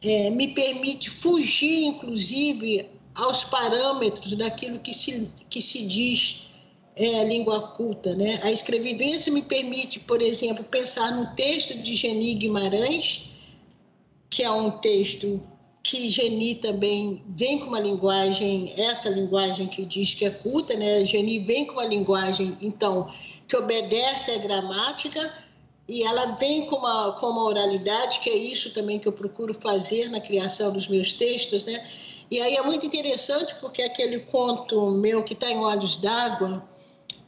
[0.00, 6.53] é, me permite fugir, inclusive, aos parâmetros daquilo que se, que se diz
[6.96, 8.14] é, língua culta.
[8.14, 8.40] Né?
[8.42, 13.30] A escrevivência me permite, por exemplo, pensar no texto de Geni Guimarães,
[14.30, 15.42] que é um texto
[15.82, 21.04] que Geni também vem com uma linguagem, essa linguagem que diz que é culta, né?
[21.04, 23.06] Geni vem com uma linguagem, então,
[23.46, 25.32] que obedece à gramática,
[25.86, 29.52] e ela vem com uma, com uma oralidade, que é isso também que eu procuro
[29.52, 31.86] fazer na criação dos meus textos, né?
[32.30, 36.66] E aí é muito interessante porque aquele conto meu que está em Olhos d'Água,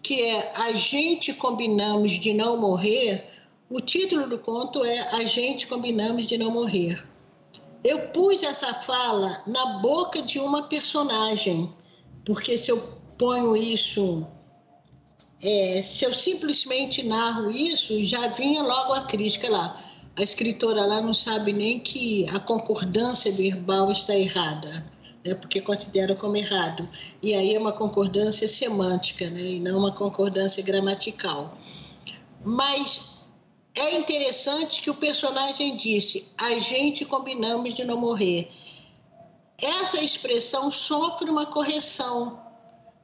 [0.07, 3.29] que é A gente combinamos de não morrer,
[3.69, 7.05] o título do conto é A gente combinamos de não morrer.
[7.83, 11.73] Eu pus essa fala na boca de uma personagem,
[12.25, 12.79] porque se eu
[13.19, 14.25] ponho isso
[15.43, 19.77] é, se eu simplesmente narro isso, já vinha logo a crítica lá.
[20.17, 24.85] A escritora lá não sabe nem que a concordância verbal está errada,
[25.27, 26.89] né, porque considera como errado.
[27.23, 31.59] E aí é uma concordância semântica, né, e não uma concordância gramatical.
[32.45, 33.23] Mas
[33.75, 38.51] é interessante que o personagem disse: a gente combinamos de não morrer.
[39.59, 42.47] Essa expressão sofre uma correção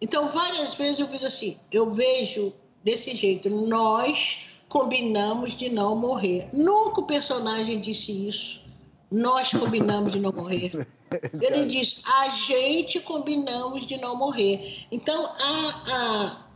[0.02, 2.52] então, várias vezes eu fiz assim, eu vejo
[2.82, 6.48] desse jeito, nós combinamos de não morrer.
[6.52, 8.60] Nunca o personagem disse isso.
[9.08, 10.88] Nós combinamos de não morrer.
[11.40, 14.86] Ele diz, a gente combinamos de não morrer.
[14.90, 16.46] Então, a, a...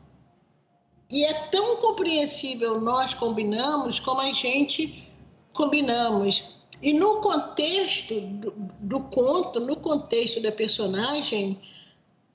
[1.11, 5.09] e é tão compreensível nós combinamos como a gente
[5.53, 6.45] combinamos.
[6.83, 11.59] E no contexto do, do conto, no contexto da personagem,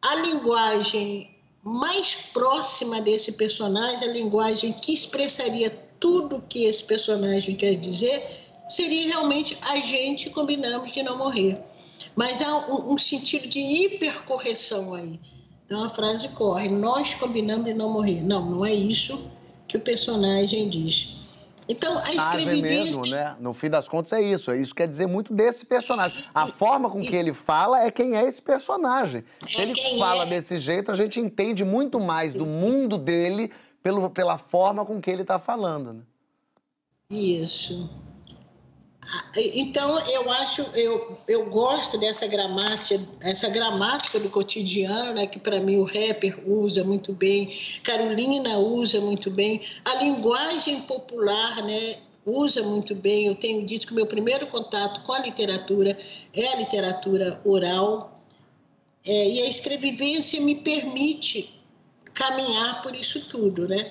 [0.02, 1.30] a linguagem
[1.64, 5.70] mais próxima desse personagem, a linguagem que expressaria
[6.00, 11.64] tudo que esse personagem quer dizer, seria realmente a gente combinamos de não morrer.
[12.16, 15.20] Mas há um, um sentido de hipercorreção aí.
[15.66, 18.22] Então a frase corre: nós combinamos de não morrer.
[18.22, 19.30] Não, não é isso
[19.68, 21.16] que o personagem diz.
[21.70, 23.00] Então, a escrevivência...
[23.00, 23.36] mesmo, né?
[23.40, 24.54] No fim das contas é isso.
[24.54, 26.22] Isso quer dizer muito desse personagem.
[26.36, 29.24] A forma com que ele fala é quem é esse personagem.
[29.48, 30.26] Se é ele fala é.
[30.26, 33.52] desse jeito, a gente entende muito mais do mundo dele
[33.82, 36.02] pelo, pela forma com que ele está falando, né?
[37.10, 37.90] Isso.
[39.36, 45.60] Então, eu acho, eu, eu gosto dessa gramática, essa gramática do cotidiano, né, que para
[45.60, 51.96] mim o rapper usa muito bem, Carolina usa muito bem, a linguagem popular, né,
[52.26, 53.26] usa muito bem.
[53.26, 55.98] Eu tenho dito que meu primeiro contato com a literatura
[56.34, 58.20] é a literatura oral,
[59.06, 61.60] é, e a escrevivência me permite
[62.14, 63.84] caminhar por isso tudo, né?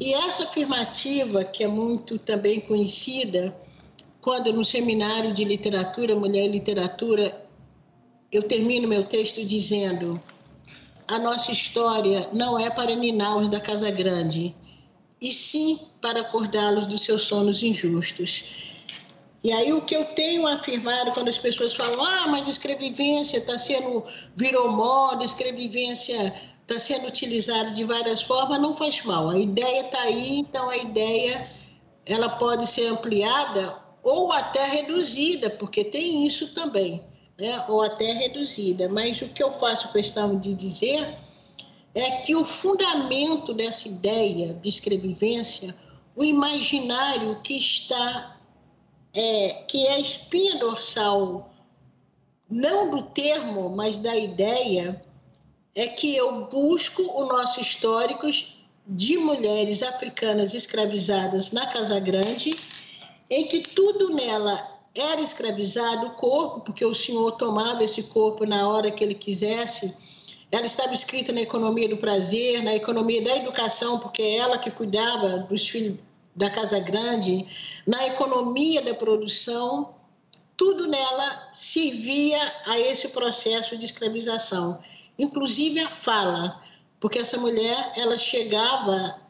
[0.00, 3.56] E essa afirmativa, que é muito também conhecida,
[4.26, 7.46] quando no seminário de literatura, Mulher e Literatura,
[8.32, 10.20] eu termino meu texto dizendo:
[11.06, 14.52] a nossa história não é para ninaus da Casa Grande,
[15.20, 18.74] e sim para acordá-los dos seus sonos injustos.
[19.44, 23.56] E aí o que eu tenho afirmado quando as pessoas falam, ah, mas escrevivência está
[23.56, 24.02] sendo,
[24.34, 29.30] virou moda, escrevivência está sendo utilizada de várias formas, não faz mal.
[29.30, 31.48] A ideia está aí, então a ideia
[32.04, 37.02] ela pode ser ampliada ou até reduzida, porque tem isso também,
[37.36, 37.64] né?
[37.68, 38.88] ou até reduzida.
[38.88, 41.18] Mas o que eu faço questão de dizer
[41.92, 45.74] é que o fundamento dessa ideia de escrevivência,
[46.14, 48.38] o imaginário que está,
[49.12, 51.52] é, que é a espinha dorsal,
[52.48, 55.02] não do termo, mas da ideia,
[55.74, 62.54] é que eu busco o nosso históricos de mulheres africanas escravizadas na Casa Grande
[63.30, 68.68] em que tudo nela era escravizado, o corpo, porque o Senhor tomava esse corpo na
[68.68, 69.94] hora que ele quisesse.
[70.50, 74.70] Ela estava escrita na economia do prazer, na economia da educação, porque é ela que
[74.70, 75.98] cuidava dos filhos
[76.34, 77.46] da casa grande,
[77.86, 79.94] na economia da produção,
[80.56, 84.78] tudo nela servia a esse processo de escravização,
[85.18, 86.62] inclusive a fala,
[87.00, 89.20] porque essa mulher ela chegava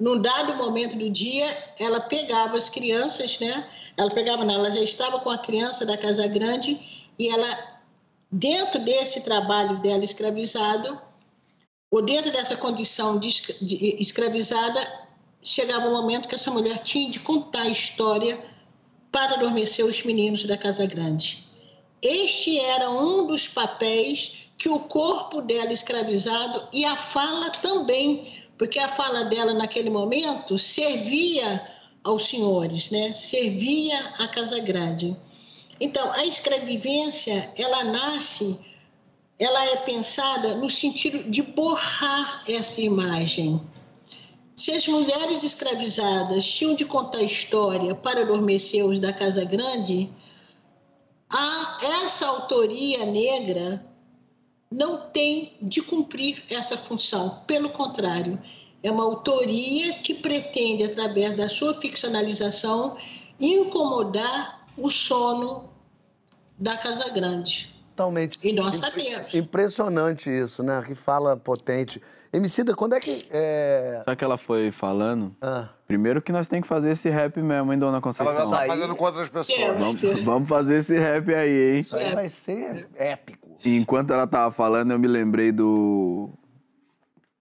[0.00, 3.68] num dado momento do dia, ela pegava as crianças, né?
[3.96, 6.80] Ela pegava, não, ela já estava com a criança da Casa Grande
[7.18, 7.80] e ela,
[8.32, 10.98] dentro desse trabalho dela escravizado,
[11.90, 13.28] ou dentro dessa condição de,
[13.98, 14.80] escravizada,
[15.42, 18.42] chegava o momento que essa mulher tinha de contar a história
[19.12, 21.46] para adormecer os meninos da Casa Grande.
[22.00, 28.78] Este era um dos papéis que o corpo dela escravizado e a fala também porque
[28.78, 31.66] a fala dela naquele momento servia
[32.04, 33.14] aos senhores, né?
[33.14, 35.16] servia à Casa Grande.
[35.80, 38.60] Então, a escrevivência, ela nasce
[39.38, 43.58] ela é pensada no sentido de borrar essa imagem.
[44.54, 50.12] Se as mulheres escravizadas tinham de contar história para adormecer os da Casa Grande,
[51.30, 53.89] a, essa autoria negra
[54.70, 57.42] não tem de cumprir essa função.
[57.46, 58.38] Pelo contrário,
[58.82, 62.96] é uma autoria que pretende, através da sua ficcionalização,
[63.38, 65.68] incomodar o sono
[66.58, 67.74] da Casa Grande.
[67.96, 68.38] Totalmente.
[68.42, 69.34] E nós sabemos.
[69.34, 70.82] Impressionante isso, né?
[70.86, 72.00] Que fala potente.
[72.32, 73.26] Emicida, quando é que.
[73.30, 74.02] É...
[74.04, 75.34] Sabe que ela foi falando?
[75.42, 75.68] Ah.
[75.86, 78.32] Primeiro que nós temos que fazer esse rap mesmo, hein, dona Conceição?
[78.32, 79.78] Ela já tá fazendo com outras pessoas.
[79.78, 81.80] Vamos, vamos, fazer esse rap aí, hein?
[81.80, 83.39] Isso aí vai ser épico.
[83.64, 86.30] E enquanto ela tava falando, eu me lembrei do.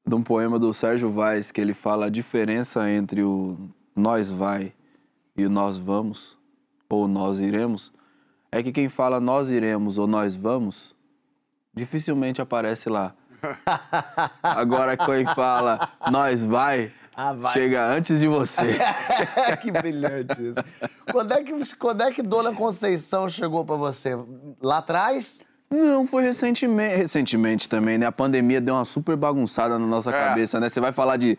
[0.05, 3.57] de um poema do Sérgio Vaz, que ele fala a diferença entre o
[3.95, 4.74] nós vai
[5.36, 6.38] e o nós vamos,
[6.89, 7.93] ou nós iremos
[8.51, 10.95] é que quem fala nós iremos ou nós vamos,
[11.74, 13.13] dificilmente aparece lá.
[14.43, 18.78] Agora quem fala nós vai, ah, chega antes de você.
[19.61, 20.59] que brilhante isso.
[21.11, 24.17] Quando é que, quando é que Dona Conceição chegou para você?
[24.61, 25.41] Lá atrás?
[25.72, 28.07] Não, foi recentemente, recentemente também, né?
[28.07, 30.13] A pandemia deu uma super bagunçada na nossa é.
[30.13, 30.67] cabeça, né?
[30.67, 31.38] Você vai falar de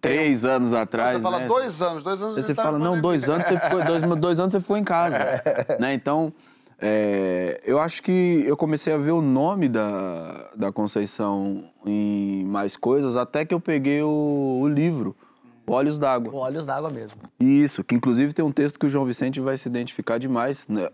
[0.00, 1.18] três anos atrás.
[1.18, 1.46] Você fala né?
[1.46, 2.34] dois anos, dois anos.
[2.44, 5.42] Você fala, não, dois anos você ficou, dois, dois anos você ficou em casa.
[5.78, 5.92] né?
[5.92, 6.32] Então,
[6.80, 12.76] é, eu acho que eu comecei a ver o nome da, da Conceição em mais
[12.76, 15.14] coisas até que eu peguei o, o livro.
[15.70, 16.34] Olhos d'Água.
[16.34, 17.16] Olhos d'Água mesmo.
[17.38, 20.88] Isso, que inclusive tem um texto que o João Vicente vai se identificar demais, né?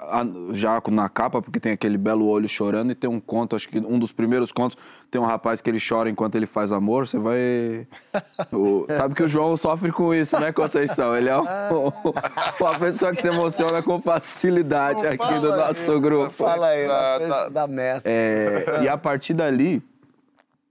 [0.53, 3.79] já na capa, porque tem aquele belo olho chorando, e tem um conto, acho que
[3.79, 4.77] um dos primeiros contos,
[5.11, 7.87] tem um rapaz que ele chora enquanto ele faz amor, você vai...
[8.53, 8.85] o...
[8.89, 11.17] Sabe que o João sofre com isso, né, Conceição?
[11.17, 16.31] Ele é uma pessoa que se emociona com facilidade Não aqui do nosso aí, grupo.
[16.31, 18.13] Fala aí, da, da, da mestra.
[18.13, 19.83] É, e a partir dali,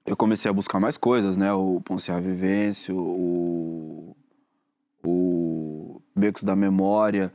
[0.06, 1.52] eu comecei a buscar mais coisas, né?
[1.52, 4.16] O Ponciá Vivêncio, o,
[5.04, 7.34] o Becos da Memória.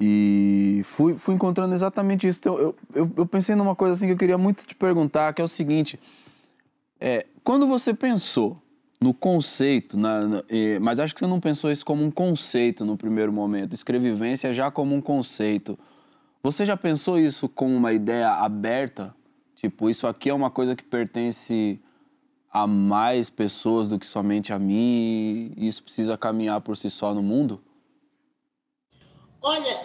[0.00, 2.38] E fui, fui encontrando exatamente isso.
[2.38, 5.42] Então, eu, eu, eu, pensei numa coisa assim que eu queria muito te perguntar, que
[5.42, 5.98] é o seguinte.
[7.00, 8.60] É, quando você pensou
[9.00, 10.42] no conceito, na, na,
[10.80, 14.70] mas acho que você não pensou isso como um conceito no primeiro momento, escrevivência já
[14.70, 15.76] como um conceito.
[16.44, 19.12] Você já pensou isso como uma ideia aberta
[19.62, 21.80] Tipo, isso aqui é uma coisa que pertence
[22.52, 27.14] a mais pessoas do que somente a mim e isso precisa caminhar por si só
[27.14, 27.62] no mundo?
[29.40, 29.80] Olha,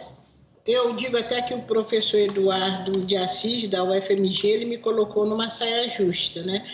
[0.66, 5.48] eu digo até que o professor Eduardo de Assis, da UFMG, ele me colocou numa
[5.48, 6.66] saia justa, né?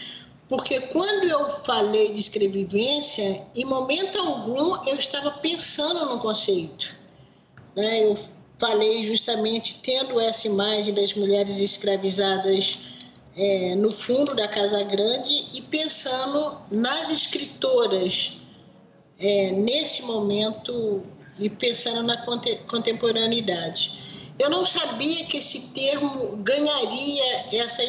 [0.48, 6.96] Porque quando eu falei de escrevivência, em momento algum eu estava pensando no conceito.
[7.76, 8.06] Né?
[8.06, 8.18] Eu
[8.58, 12.93] falei justamente tendo essa imagem das mulheres escravizadas
[13.36, 18.34] é, no fundo da Casa Grande e pensando nas escritoras
[19.20, 21.04] é, nesse momento
[21.40, 22.18] e pensando na
[22.68, 24.04] contemporaneidade.
[24.38, 27.82] Eu não sabia que esse termo ganharia essa,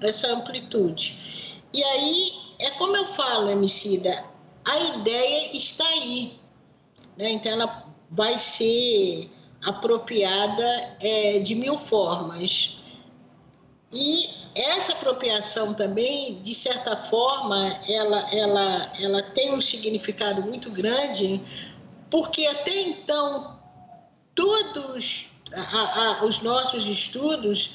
[0.00, 1.60] essa amplitude.
[1.72, 4.24] E aí, é como eu falo, Emicida,
[4.64, 6.38] a ideia está aí.
[7.16, 7.30] Né?
[7.30, 9.30] Então, ela vai ser
[9.62, 12.78] apropriada é, de mil formas.
[13.92, 14.28] E
[14.58, 21.40] essa apropriação também, de certa forma, ela, ela, ela tem um significado muito grande,
[22.10, 23.56] porque até então
[24.34, 27.70] todos a, a, os nossos estudos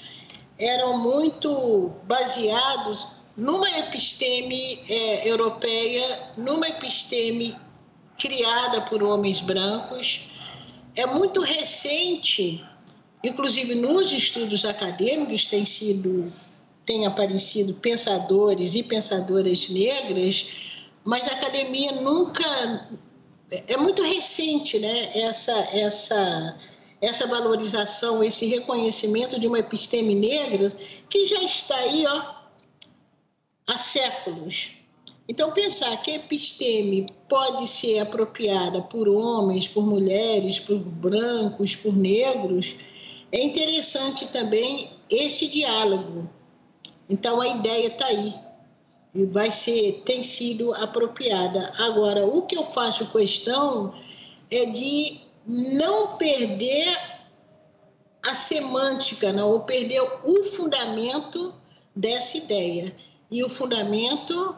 [0.59, 3.07] eram muito baseados
[3.37, 7.55] numa episteme é, europeia, numa episteme
[8.19, 10.27] criada por homens brancos.
[10.95, 12.63] É muito recente,
[13.23, 16.31] inclusive nos estudos acadêmicos, tem sido
[16.85, 20.47] tem aparecido pensadores e pensadoras negras,
[21.03, 22.89] mas a academia nunca
[23.67, 25.11] é muito recente, né?
[25.19, 26.57] Essa essa
[27.01, 30.71] essa valorização, esse reconhecimento de uma episteme negra
[31.09, 32.23] que já está aí, ó,
[33.67, 34.71] há séculos.
[35.27, 41.95] Então pensar que a episteme pode ser apropriada por homens, por mulheres, por brancos, por
[41.95, 42.75] negros,
[43.31, 46.29] é interessante também esse diálogo
[47.13, 48.33] então a ideia está aí
[49.13, 51.71] e vai ser tem sido apropriada.
[51.77, 53.93] Agora, o que eu faço questão
[54.49, 56.97] é de não perder
[58.25, 61.53] a semântica, não, ou perder o fundamento
[61.95, 62.91] dessa ideia.
[63.29, 64.55] E o fundamento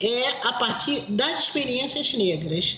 [0.00, 2.76] é a partir das experiências negras.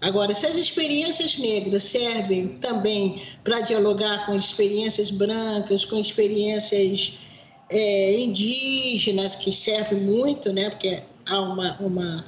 [0.00, 7.29] Agora, se as experiências negras servem também para dialogar com experiências brancas, com experiências
[7.70, 10.70] é, indígenas, que serve muito, né?
[10.70, 12.26] Porque há uma, uma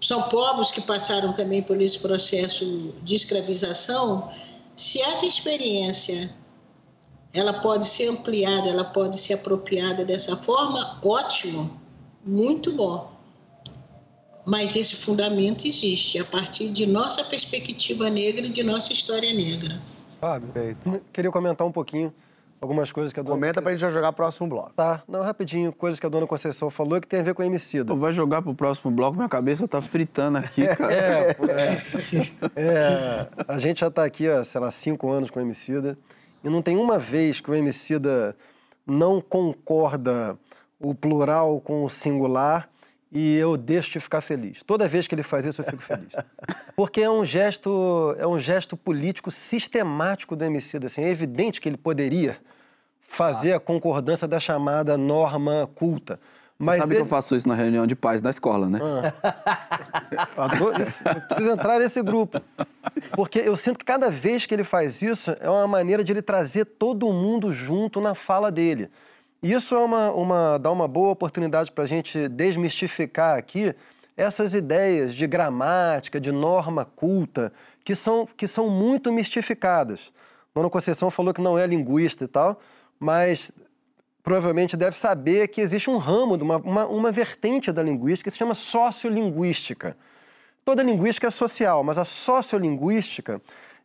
[0.00, 4.30] são povos que passaram também por esse processo de escravização.
[4.76, 6.34] Se essa experiência
[7.32, 11.78] ela pode ser ampliada, ela pode ser apropriada dessa forma, ótimo,
[12.24, 13.12] muito bom.
[14.46, 19.78] Mas esse fundamento existe a partir de nossa perspectiva negra e de nossa história negra.
[20.18, 20.48] Fábio,
[21.12, 22.12] queria comentar um pouquinho
[22.60, 23.36] algumas coisas que a dona...
[23.36, 24.72] Comenta pra gente já jogar próximo bloco.
[24.74, 27.46] Tá, não, rapidinho, coisas que a dona Conceição falou que tem a ver com a
[27.46, 27.94] Emicida.
[27.94, 30.92] Vai jogar pro próximo bloco, minha cabeça tá fritando aqui, cara.
[30.92, 31.36] É,
[32.56, 35.98] é, é, a gente já tá aqui, ó, sei lá, cinco anos com a Emicida
[36.42, 38.36] e não tem uma vez que o Emicida
[38.86, 40.38] não concorda
[40.80, 42.68] o plural com o singular
[43.10, 44.62] e eu deixo de ficar feliz.
[44.62, 46.12] Toda vez que ele faz isso, eu fico feliz.
[46.76, 50.86] Porque é um gesto, é um gesto político sistemático do Emicida.
[50.86, 52.38] Assim, é evidente que ele poderia
[53.08, 56.20] fazer a concordância da chamada norma culta.
[56.58, 57.00] Mas Você sabe ele...
[57.00, 58.78] que eu faço isso na reunião de pais da escola, né?
[60.36, 60.48] Ah.
[61.28, 62.40] Preciso entrar nesse grupo.
[63.14, 66.20] Porque eu sinto que cada vez que ele faz isso, é uma maneira de ele
[66.20, 68.90] trazer todo mundo junto na fala dele.
[69.42, 73.74] E isso é uma, uma, dá uma boa oportunidade para a gente desmistificar aqui
[74.16, 77.52] essas ideias de gramática, de norma culta,
[77.84, 80.12] que são, que são muito mistificadas.
[80.54, 82.60] Dona Conceição falou que não é linguista e tal,
[82.98, 83.52] mas
[84.22, 88.38] provavelmente deve saber que existe um ramo, uma, uma, uma vertente da linguística que se
[88.38, 89.96] chama sociolinguística.
[90.64, 93.40] Toda linguística é social, mas a sociolinguística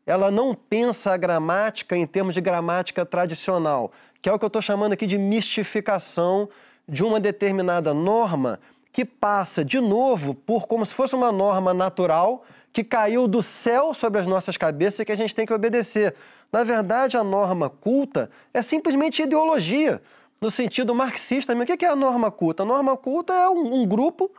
[0.06, 3.92] ela não pensa a gramática em termos de gramática tradicional,
[4.22, 6.50] que é o que eu estou chamando aqui de mistificação
[6.88, 8.60] de uma determinada norma
[8.92, 13.94] que passa de novo por como se fosse uma norma natural que caiu do céu
[13.94, 16.14] sobre as nossas cabeças e que a gente tem que obedecer.
[16.54, 20.00] Na verdade, a norma culta é simplesmente ideologia
[20.40, 21.52] no sentido marxista.
[21.52, 22.62] O que é a norma culta?
[22.62, 24.30] A norma culta é um, grupo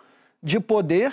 [0.41, 1.13] de poder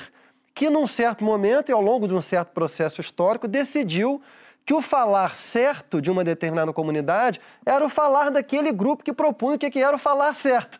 [0.53, 4.21] que, num certo momento e ao longo de um certo processo histórico, decidiu
[4.63, 9.55] que o falar certo de uma determinada comunidade era o falar daquele grupo que propunha
[9.55, 10.79] o que era o falar certo.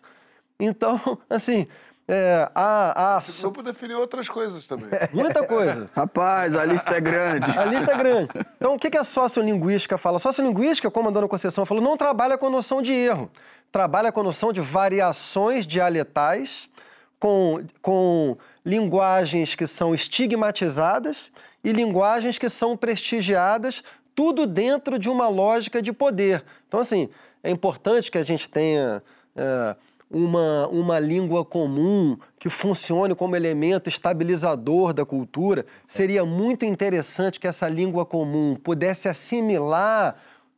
[0.60, 1.66] Então, assim,
[2.12, 3.20] é, a, a...
[3.20, 4.90] Esse grupo definiu outras coisas também.
[5.14, 5.90] Muita coisa.
[5.96, 7.58] Rapaz, a lista é grande.
[7.58, 8.30] A lista é grande.
[8.58, 10.18] Então, o que a sociolinguística fala?
[10.18, 13.32] A sociolinguística, como a dona Conceição falou, não trabalha com a noção de erro
[13.72, 16.70] trabalha com a noção de variações dialetais,
[17.18, 21.32] com, com linguagens que são estigmatizadas
[21.64, 23.84] e linguagens que são prestigiadas,
[24.14, 26.44] tudo dentro de uma lógica de poder.
[26.68, 27.10] Então, assim,
[27.42, 29.02] é importante que a gente tenha
[29.36, 29.76] é,
[30.12, 35.66] uma, uma língua comum que funcione como elemento estabilizador da cultura.
[35.88, 40.16] Seria muito interessante que essa língua comum pudesse assimilar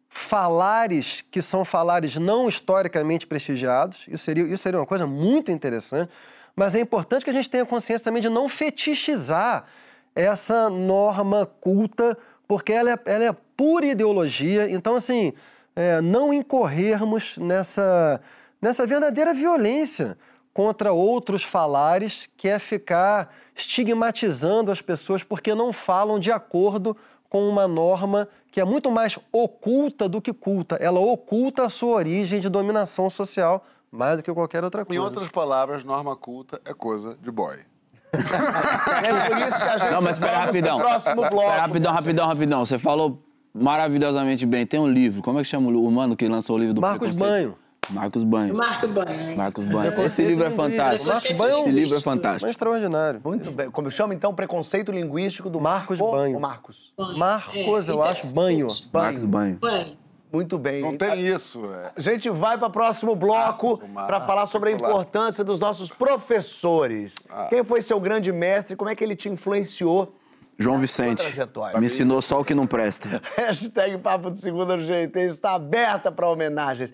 [0.10, 4.06] falares que são falares não historicamente prestigiados.
[4.08, 6.12] Isso seria, isso seria uma coisa muito interessante.
[6.56, 9.66] Mas é importante que a gente tenha consciência também de não fetichizar
[10.16, 12.16] essa norma culta,
[12.48, 14.70] porque ela é, ela é pura ideologia.
[14.70, 15.34] Então, assim,
[15.76, 18.22] é, não incorrermos nessa,
[18.64, 20.18] nessa verdadeira violência
[20.54, 26.96] contra outros falares, que é ficar estigmatizando as pessoas porque não falam de acordo
[27.30, 30.76] com uma norma que é muito mais oculta do que culta.
[30.76, 35.00] Ela oculta a sua origem de dominação social mais do que qualquer outra coisa.
[35.00, 37.58] Em outras palavras, norma culta é coisa de boy.
[38.14, 40.80] é por isso que a gente Não, mas espera rapidão.
[40.80, 41.36] Próximo bloco.
[41.36, 42.66] Espera rapidão, rapidão, rapidão.
[42.66, 43.22] Você falou
[43.54, 44.66] maravilhosamente bem.
[44.66, 47.18] Tem um livro, como é que chama o mano que lançou o livro do Marcos?
[47.18, 47.58] Banho.
[47.90, 48.56] Marcos Banho.
[48.56, 49.38] Marcos Banho.
[49.38, 50.02] Marcos Banho.
[50.06, 51.12] Esse livro é fantástico.
[51.12, 52.48] Marcos Banho Esse livro é fantástico.
[52.48, 53.22] É extraordinário.
[53.24, 53.70] Muito bem.
[53.70, 56.40] Como chama então Preconceito Linguístico do Marcos Banho.
[56.40, 56.94] Marcos.
[57.18, 58.28] Marcos, eu acho.
[58.28, 58.68] Banho.
[58.92, 59.60] Marcos Banho.
[60.34, 60.82] Muito bem.
[60.82, 61.64] Não tem isso.
[61.64, 61.92] É.
[61.96, 67.14] A gente vai para o próximo bloco para falar sobre a importância dos nossos professores.
[67.30, 67.46] Ah.
[67.52, 68.76] Quem foi seu grande mestre?
[68.76, 70.16] Como é que ele te influenciou?
[70.58, 71.24] João Vicente.
[71.78, 73.22] Me ensinou só o que não presta.
[73.38, 76.92] Hashtag Papo de Segunda GT está aberta para homenagens.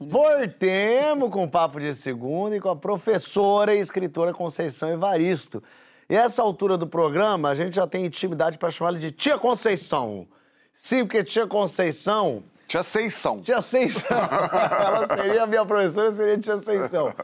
[0.00, 5.62] Voltemos com o Papo de Segunda e com a professora e escritora Conceição Evaristo.
[6.08, 9.36] E essa altura do programa, a gente já tem intimidade para chamar ela de Tia
[9.36, 10.26] Conceição.
[10.72, 12.42] Sim, porque Tia Conceição...
[12.66, 13.40] Tia Seição.
[13.40, 14.18] Tia Seição.
[14.18, 17.14] ela seria a minha professora, seria Tia Seição.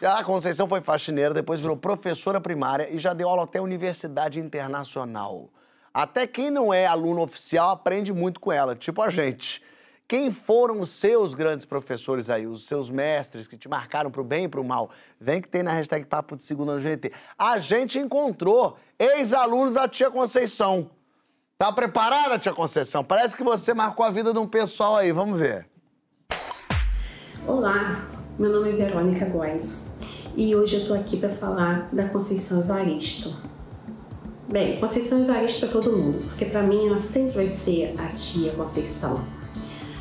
[0.00, 5.48] A Conceição foi faxineira, depois virou professora primária e já deu aula até Universidade Internacional.
[5.92, 9.62] Até quem não é aluno oficial aprende muito com ela, tipo a gente.
[10.12, 14.24] Quem foram os seus grandes professores aí, os seus mestres que te marcaram para o
[14.24, 14.90] bem e para o mal?
[15.18, 17.10] Vem que tem na hashtag Papo de Segunda GT.
[17.38, 20.90] A gente encontrou ex-alunos da Tia Conceição.
[21.56, 23.02] Tá preparada, tia Conceição?
[23.02, 25.66] Parece que você marcou a vida de um pessoal aí, vamos ver.
[27.46, 28.06] Olá,
[28.38, 29.96] meu nome é Verônica Góes
[30.36, 33.34] e hoje eu tô aqui para falar da Conceição Evaristo.
[34.46, 38.52] Bem, Conceição Evaristo para todo mundo, porque para mim ela sempre vai ser a tia
[38.52, 39.40] Conceição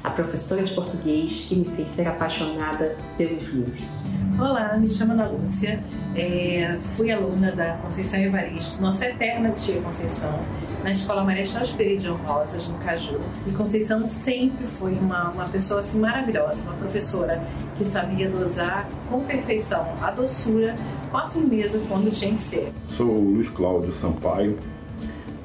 [0.04, 4.12] a professora de português que me fez ser apaixonada pelos livros.
[4.40, 5.84] Olá, me chamo Ana Lúcia,
[6.16, 10.40] é, fui aluna da Conceição Evaristo, nossa eterna tia Conceição,
[10.84, 13.20] na Escola Marechal Esperidion Rosas, no Caju.
[13.46, 17.42] E Conceição sempre foi uma, uma pessoa assim, maravilhosa, uma professora
[17.78, 20.74] que sabia dosar com perfeição a doçura
[21.12, 22.74] com a firmeza quando tinha que ser.
[22.88, 24.58] Sou o Luiz Cláudio Sampaio.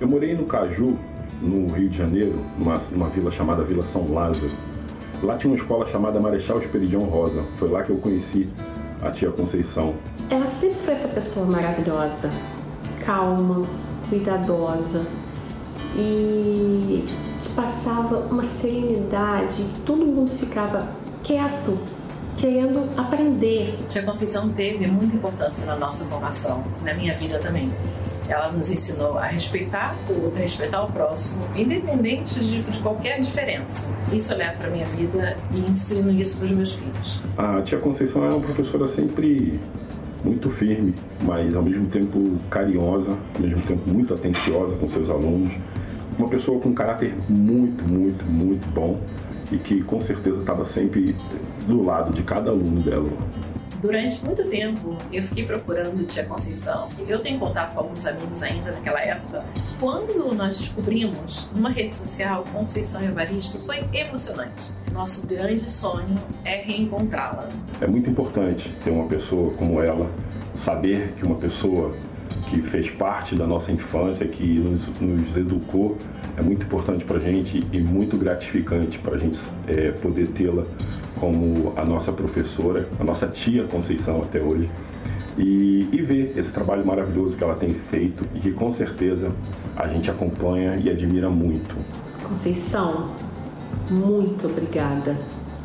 [0.00, 0.96] Eu morei no Caju
[1.40, 4.52] no Rio de Janeiro, numa, numa vila chamada Vila São Lázaro.
[5.22, 7.44] Lá tinha uma escola chamada Marechal Esperidião Rosa.
[7.56, 8.48] Foi lá que eu conheci
[9.02, 9.94] a tia Conceição.
[10.30, 12.30] Ela sempre foi essa pessoa maravilhosa,
[13.04, 13.66] calma,
[14.08, 15.06] cuidadosa
[15.96, 17.04] e
[17.42, 19.64] que passava uma serenidade.
[19.84, 20.88] Todo mundo ficava
[21.22, 21.78] quieto,
[22.36, 23.78] querendo aprender.
[23.88, 27.72] Tia Conceição teve muita importância na nossa formação, na minha vida também.
[28.28, 33.20] Ela nos ensinou a respeitar o outro, a respeitar o próximo, independente de, de qualquer
[33.20, 33.88] diferença.
[34.12, 37.20] Isso eu levo para minha vida e ensino isso para os meus filhos.
[37.36, 39.60] A tia Conceição é uma professora sempre
[40.24, 45.56] muito firme, mas ao mesmo tempo carinhosa, ao mesmo tempo muito atenciosa com seus alunos.
[46.18, 48.98] Uma pessoa com um caráter muito, muito, muito bom
[49.52, 51.14] e que com certeza estava sempre
[51.66, 53.08] do lado de cada aluno dela.
[53.86, 56.88] Durante muito tempo eu fiquei procurando Tia Conceição.
[57.06, 59.44] Eu tenho contato com alguns amigos ainda naquela época.
[59.78, 64.72] Quando nós descobrimos numa rede social Conceição Evaristo, foi emocionante.
[64.92, 67.48] Nosso grande sonho é reencontrá-la.
[67.80, 70.10] É muito importante ter uma pessoa como ela,
[70.56, 71.94] saber que uma pessoa
[72.50, 75.96] que fez parte da nossa infância, que nos, nos educou,
[76.36, 79.38] é muito importante para a gente e muito gratificante para a gente
[79.68, 80.66] é, poder tê-la
[81.20, 84.68] como a nossa professora, a nossa tia Conceição até hoje,
[85.38, 89.30] e, e, ver esse trabalho maravilhoso que ela tem feito e que com certeza
[89.76, 91.76] a gente acompanha e admira muito.
[92.26, 93.10] Conceição,
[93.90, 95.16] muito obrigada.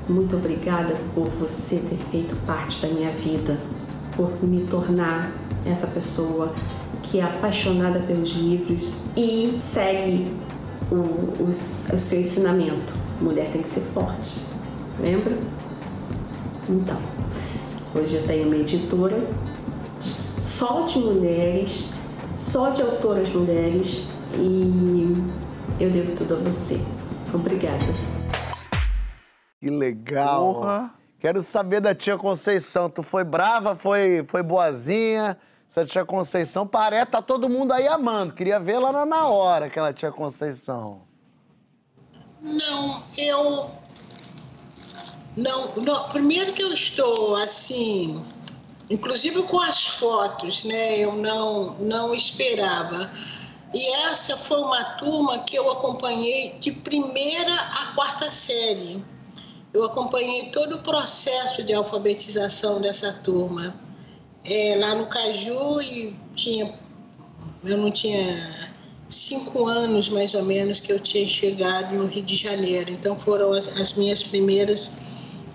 [0.10, 3.58] Muito obrigada por você ter feito parte da minha vida,
[4.18, 5.32] por me tornar
[5.66, 6.54] essa pessoa
[7.04, 10.34] que é apaixonada pelos livros e segue
[10.92, 12.94] o, o, o seu ensinamento.
[13.22, 14.52] Mulher tem que ser forte
[15.02, 15.36] Lembra?
[16.70, 17.02] Então,
[17.96, 19.18] hoje eu tenho uma editora
[20.00, 21.90] só de mulheres,
[22.38, 25.12] só de autoras mulheres e
[25.80, 26.80] eu devo tudo a você.
[27.34, 27.84] Obrigada.
[29.60, 30.54] Que legal.
[30.54, 30.94] Porra.
[31.20, 32.88] Quero saber da tia Conceição.
[32.88, 35.36] Tu foi brava, foi, foi boazinha?
[35.68, 38.34] Essa tia Conceição parece, tá todo mundo aí amando.
[38.34, 41.02] Queria vê-la na hora, aquela tia Conceição.
[42.42, 43.72] Não, eu
[45.36, 48.22] não, não, primeiro que eu estou assim,
[48.90, 51.00] inclusive com as fotos, né?
[51.00, 53.10] Eu não, não esperava.
[53.74, 59.02] E essa foi uma turma que eu acompanhei de primeira a quarta série.
[59.74, 63.74] Eu acompanhei todo o processo de alfabetização dessa turma.
[64.44, 66.78] É, lá no Caju e tinha,
[67.64, 68.74] eu não tinha
[69.08, 72.92] cinco anos mais ou menos que eu tinha chegado no Rio de Janeiro.
[72.92, 74.92] Então foram as, as minhas primeiras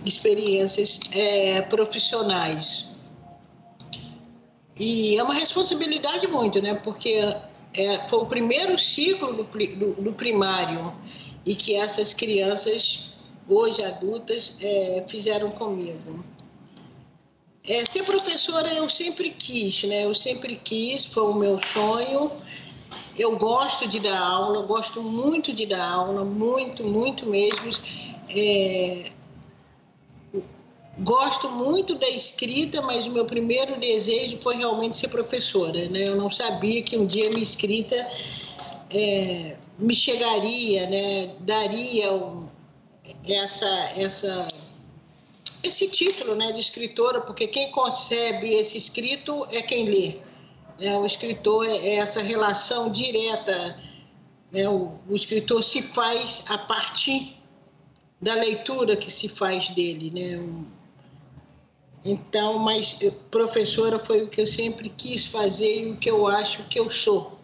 [0.06, 3.02] experiências é, profissionais.
[4.78, 6.74] E é uma responsabilidade muito, né?
[6.74, 7.12] Porque
[7.74, 10.94] é, foi o primeiro ciclo do, do, do, primário
[11.44, 13.14] e que essas crianças,
[13.48, 16.24] hoje adultas, é, fizeram comigo.
[17.68, 20.04] É, ser professora eu sempre quis, né?
[20.04, 22.30] Eu sempre quis, foi o meu sonho.
[23.18, 27.70] Eu gosto de dar aula, gosto muito de dar aula, muito, muito mesmo.
[28.28, 29.10] É,
[30.98, 35.88] Gosto muito da escrita, mas o meu primeiro desejo foi realmente ser professora.
[35.90, 36.08] Né?
[36.08, 37.94] Eu não sabia que um dia minha escrita
[38.90, 41.34] é, me chegaria, né?
[41.40, 42.48] daria um,
[43.28, 44.48] essa, essa,
[45.62, 50.16] esse título né, de escritora, porque quem concebe esse escrito é quem lê.
[50.78, 50.96] Né?
[50.96, 53.78] O escritor é, é essa relação direta.
[54.50, 54.66] Né?
[54.66, 57.36] O, o escritor se faz a partir
[58.18, 60.10] da leitura que se faz dele.
[60.10, 60.75] Né?
[62.06, 62.98] Então, mas
[63.30, 66.90] professora foi o que eu sempre quis fazer e o que eu acho que eu
[66.90, 67.38] sou.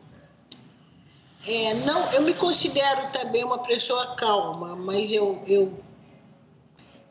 [1.47, 5.77] É, não, eu me considero também uma pessoa calma, mas eu, eu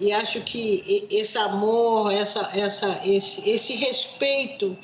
[0.01, 4.75] e acho que esse amor, essa, essa, esse, esse respeito,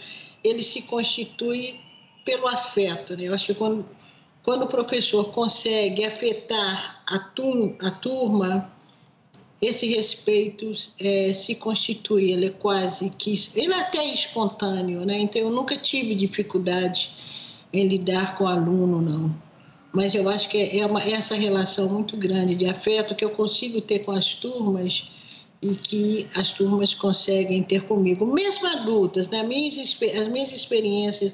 [0.44, 1.80] ele se constitui
[2.23, 3.18] pelo afeto.
[3.18, 3.23] Né?
[3.23, 3.84] Eu acho que quando,
[4.44, 8.72] quando o professor consegue afetar a, a turma,
[9.62, 13.34] esse respeito é, se constitui, ele é quase que.
[13.56, 15.18] Ele é até espontâneo, né?
[15.18, 17.10] Então eu nunca tive dificuldade
[17.74, 19.36] em lidar com aluno, não.
[19.92, 23.82] Mas eu acho que é uma, essa relação muito grande de afeto que eu consigo
[23.82, 25.10] ter com as turmas
[25.60, 29.42] e que as turmas conseguem ter comigo, mesmo adultas, né?
[29.42, 31.34] Minhas, as minhas experiências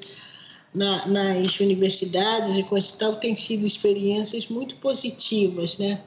[0.74, 6.02] na, nas universidades e coisa e tal têm sido experiências muito positivas, né?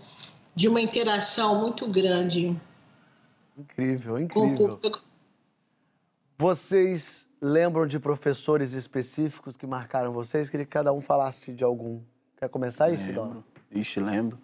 [0.57, 2.59] De uma interação muito grande.
[3.55, 4.79] Incrível, incrível.
[4.79, 4.91] Com...
[6.35, 10.49] Vocês lembram de professores específicos que marcaram vocês?
[10.49, 12.01] Queria que cada um falasse de algum.
[12.37, 13.43] Quer começar aí, Sidona?
[13.71, 14.39] Ixi, lembro.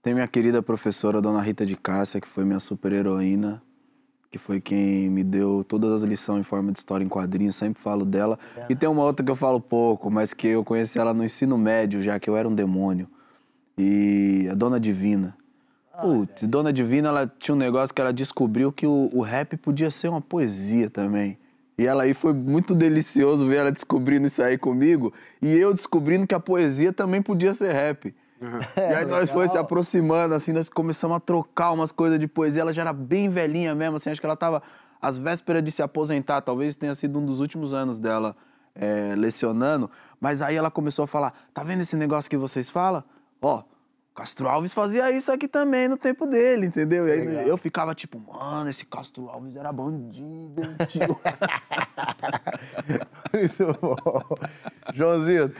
[0.00, 3.62] Tem minha querida professora, Dona Rita de Cássia, que foi minha super heroína,
[4.30, 7.82] que foi quem me deu todas as lições em forma de história em quadrinhos, sempre
[7.82, 8.38] falo dela.
[8.56, 8.68] É.
[8.70, 11.58] E tem uma outra que eu falo pouco, mas que eu conheci ela no ensino
[11.58, 13.06] médio, já que eu era um demônio.
[13.78, 15.36] E a Dona Divina.
[16.00, 19.90] Putz, Dona Divina, ela tinha um negócio que ela descobriu que o, o rap podia
[19.90, 21.38] ser uma poesia também.
[21.78, 25.12] E ela aí foi muito delicioso ver ela descobrindo isso aí comigo
[25.42, 28.14] e eu descobrindo que a poesia também podia ser rap.
[28.40, 28.60] Uhum.
[28.76, 32.26] É, e aí nós foi se aproximando, assim, nós começamos a trocar umas coisas de
[32.26, 32.62] poesia.
[32.62, 34.62] Ela já era bem velhinha mesmo, assim, acho que ela estava
[35.00, 38.34] às vésperas de se aposentar, talvez tenha sido um dos últimos anos dela
[38.74, 39.90] é, lecionando.
[40.18, 43.04] Mas aí ela começou a falar: tá vendo esse negócio que vocês falam?
[43.46, 43.62] Ó,
[44.12, 47.06] Castro Alves fazia isso aqui também no tempo dele, entendeu?
[47.06, 47.44] E aí Legal.
[47.44, 51.20] eu ficava tipo, mano, esse Castro Alves era bandido, tio.
[53.32, 53.96] Muito bom.
[54.94, 55.54] Joãozito.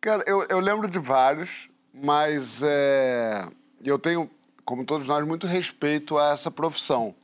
[0.00, 3.46] Cara, eu, eu lembro de vários, mas é,
[3.84, 4.30] eu tenho,
[4.64, 7.14] como todos nós, muito respeito a essa profissão.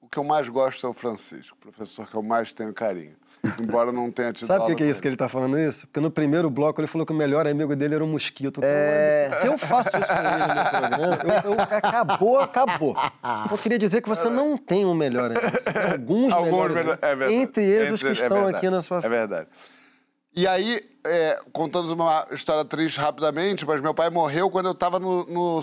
[0.00, 3.16] O que eu mais gosto é o Francisco, o professor que eu mais tenho carinho.
[3.60, 5.86] Embora não tenha tido Sabe por que, é isso que ele está falando isso?
[5.86, 8.60] Porque no primeiro bloco ele falou que o melhor amigo dele era um mosquito.
[8.62, 9.30] É...
[9.40, 12.96] Se eu faço isso com ele no programa, eu, eu, acabou, acabou.
[13.50, 15.46] Eu queria dizer que você não tem um melhor amigo.
[15.92, 17.34] Alguns, Alguns melhores é verdade.
[17.34, 19.14] Entre eles Entre, os que estão é aqui na sua frente.
[19.14, 19.48] É verdade.
[20.34, 24.98] E aí, é, contando uma história triste rapidamente, mas meu pai morreu quando eu estava
[24.98, 25.60] no, no,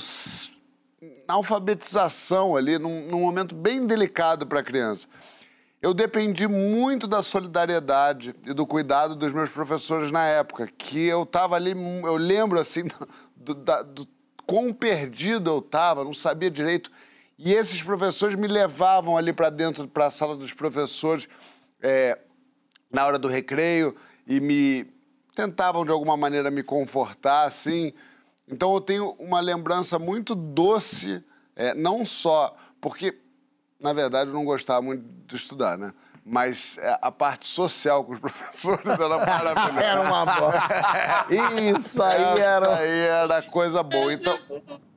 [1.28, 5.08] na alfabetização ali, num, num momento bem delicado para a criança
[5.84, 11.24] eu dependi muito da solidariedade e do cuidado dos meus professores na época, que eu
[11.24, 12.84] estava ali, eu lembro assim
[13.36, 14.08] do, do, do
[14.48, 16.90] quão perdido eu estava, não sabia direito.
[17.38, 21.28] E esses professores me levavam ali para dentro, para a sala dos professores,
[21.82, 22.18] é,
[22.90, 23.94] na hora do recreio,
[24.26, 24.88] e me
[25.36, 27.92] tentavam de alguma maneira me confortar, assim.
[28.48, 31.22] Então eu tenho uma lembrança muito doce,
[31.58, 33.23] é, não só porque
[33.84, 35.94] na verdade, eu não gostava muito de estudar, né?
[36.26, 39.80] Mas é, a parte social com os professores era maravilhosa.
[39.82, 40.54] era uma boa.
[41.80, 42.66] Isso aí era.
[42.66, 44.14] Isso aí era coisa boa.
[44.14, 44.40] Então.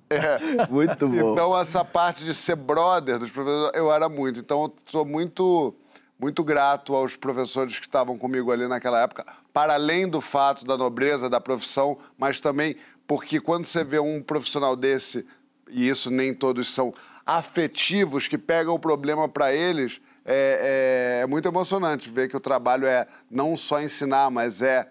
[0.09, 0.67] É.
[0.71, 1.33] Muito bom.
[1.33, 4.39] Então, essa parte de ser brother dos professores, eu era muito.
[4.39, 5.75] Então, eu sou muito,
[6.17, 10.77] muito grato aos professores que estavam comigo ali naquela época, para além do fato da
[10.79, 15.27] nobreza da profissão, mas também porque quando você vê um profissional desse,
[15.69, 16.95] e isso nem todos são,
[17.27, 22.41] afetivos que pegam o problema para eles, é, é, é, muito emocionante ver que o
[22.41, 24.89] trabalho é não só ensinar, mas é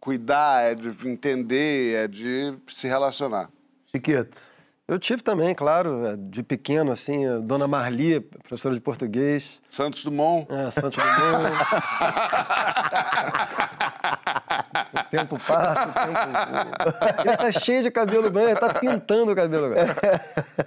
[0.00, 3.50] cuidar, é de entender, é de se relacionar.
[3.86, 4.53] Chiquito.
[4.86, 9.62] Eu tive também, claro, é, de pequeno, assim, Dona Marli, professora de português.
[9.70, 10.46] Santos Dumont.
[10.52, 11.54] É, Santos Dumont.
[14.92, 16.18] o tempo passa, o tempo
[17.24, 19.94] Ele tá cheio de cabelo branco, ele tá pintando o cabelo branco.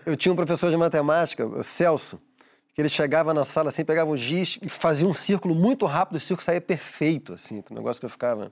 [0.04, 2.20] Eu tinha um professor de matemática, o Celso,
[2.74, 6.18] que ele chegava na sala assim, pegava o giz e fazia um círculo muito rápido,
[6.18, 8.50] o círculo saía perfeito, assim, o negócio que eu ficava...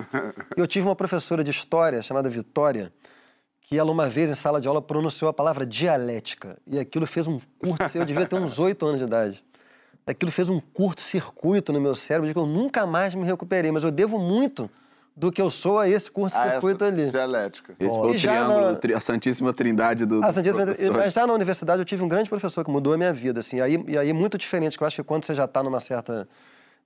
[0.56, 2.94] E eu tive uma professora de história chamada Vitória,
[3.68, 6.58] que ela uma vez em sala de aula pronunciou a palavra dialética.
[6.68, 9.44] E aquilo fez um curto, eu devia ter uns oito anos de idade.
[10.06, 13.84] Aquilo fez um curto-circuito no meu cérebro de que eu nunca mais me recuperei, mas
[13.84, 14.70] eu devo muito
[15.18, 17.10] do que eu sou a esse curto-circuito ah, ali.
[17.10, 17.74] Dialética.
[17.80, 18.98] Esse foi o triângulo, na...
[18.98, 20.24] a Santíssima Trindade do.
[20.24, 20.90] A Santíssima Trindade.
[20.92, 23.60] Mas já na universidade eu tive um grande professor que mudou a minha vida, assim.
[23.62, 26.28] Aí, e aí muito diferente, que eu acho que quando você já está numa certa.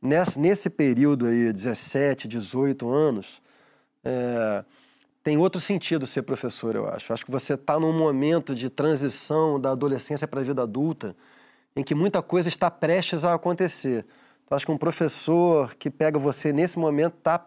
[0.02, 3.42] Nesse, nesse período aí, 17, 18 anos,
[4.02, 4.64] é
[5.24, 7.12] tem outro sentido ser professor, eu acho.
[7.12, 11.16] Eu acho que você está num momento de transição da adolescência para a vida adulta
[11.76, 14.06] em que muita coisa está prestes a acontecer.
[14.46, 17.46] Então, acho que um professor que pega você nesse momento tá,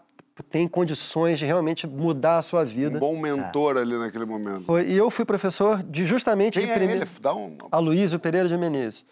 [0.51, 2.97] tem condições de realmente mudar a sua vida.
[2.97, 3.81] Um bom mentor é.
[3.81, 4.62] ali naquele momento.
[4.62, 6.85] Foi, e eu fui professor de justamente Quem de é.
[6.85, 7.09] Ele?
[7.20, 7.57] Dá um...
[7.70, 9.05] Aloysio Pereira de Menezes.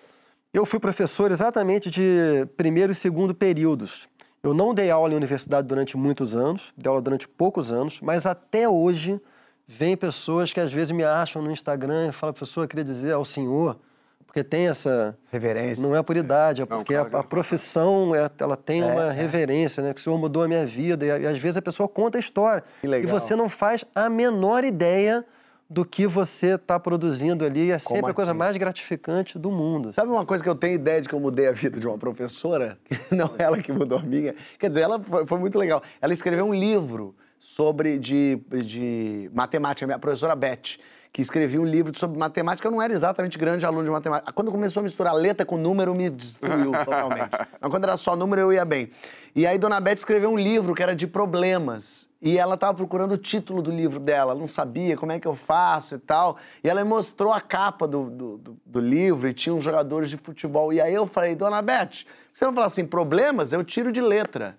[0.53, 4.09] Eu fui professor exatamente de primeiro e segundo períodos.
[4.43, 8.25] Eu não dei aula em universidade durante muitos anos, dei aula durante poucos anos, mas
[8.25, 9.21] até hoje
[9.69, 13.12] vem pessoas que às vezes me acham no Instagram e falam, professor, eu queria dizer
[13.12, 13.79] ao senhor,
[14.27, 15.15] porque tem essa...
[15.31, 15.87] Reverência.
[15.87, 18.87] Não é por idade, é porque não, claro, a, a, profissão, é, ela tem é,
[18.87, 19.12] uma é.
[19.12, 19.93] reverência, né?
[19.93, 22.21] Que o senhor mudou a minha vida, e, e às vezes a pessoa conta a
[22.21, 22.65] história.
[22.83, 25.25] E você não faz a menor ideia
[25.70, 27.70] do que você está produzindo ali.
[27.70, 28.10] É Como sempre aqui?
[28.10, 29.92] a coisa mais gratificante do mundo.
[29.92, 31.97] Sabe uma coisa que eu tenho ideia de que eu mudei a vida de uma
[31.97, 32.76] professora?
[33.09, 34.34] Não ela que mudou a minha.
[34.59, 35.80] Quer dizer, ela foi, foi muito legal.
[36.02, 40.76] Ela escreveu um livro sobre de, de matemática, minha professora Beth,
[41.12, 42.66] que escrevia um livro sobre matemática.
[42.66, 44.32] Eu não era exatamente grande aluno de matemática.
[44.32, 47.30] Quando começou a misturar letra com número, me destruiu totalmente.
[47.60, 48.90] Mas quando era só número, eu ia bem.
[49.36, 52.10] E aí Dona Beth escreveu um livro que era de problemas.
[52.22, 55.26] E ela estava procurando o título do livro dela, ela não sabia como é que
[55.26, 56.36] eu faço e tal.
[56.62, 60.10] E ela me mostrou a capa do, do, do, do livro e tinha uns jogadores
[60.10, 60.70] de futebol.
[60.70, 63.55] E aí eu falei, Dona Beth, você não fala assim, problemas?
[63.55, 64.59] Eu tiro de letra.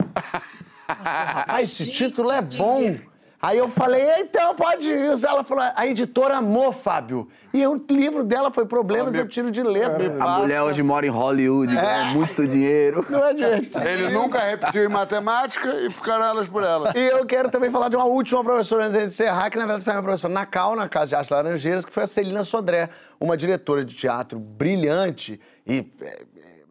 [0.88, 2.96] Rapaz, esse título é bom.
[3.40, 5.24] Aí eu falei, então pode ir.
[5.24, 7.28] Ela falou, a editora amou, Fábio.
[7.52, 9.20] E o livro dela foi Problemas, me...
[9.20, 10.04] eu tiro de letra.
[10.04, 11.80] É, a mulher hoje mora em Hollywood, é.
[11.80, 13.04] ganha muito dinheiro.
[13.08, 13.88] Não adianta.
[13.88, 16.92] Ele nunca repetiu em matemática e ficaram elas por ela.
[16.96, 19.84] E eu quero também falar de uma última professora antes de encerrar, que na verdade
[19.84, 22.90] foi uma professora na Cal, na Casa de Arte Laranjeiras, que foi a Celina Sodré,
[23.20, 26.22] uma diretora de teatro brilhante e é,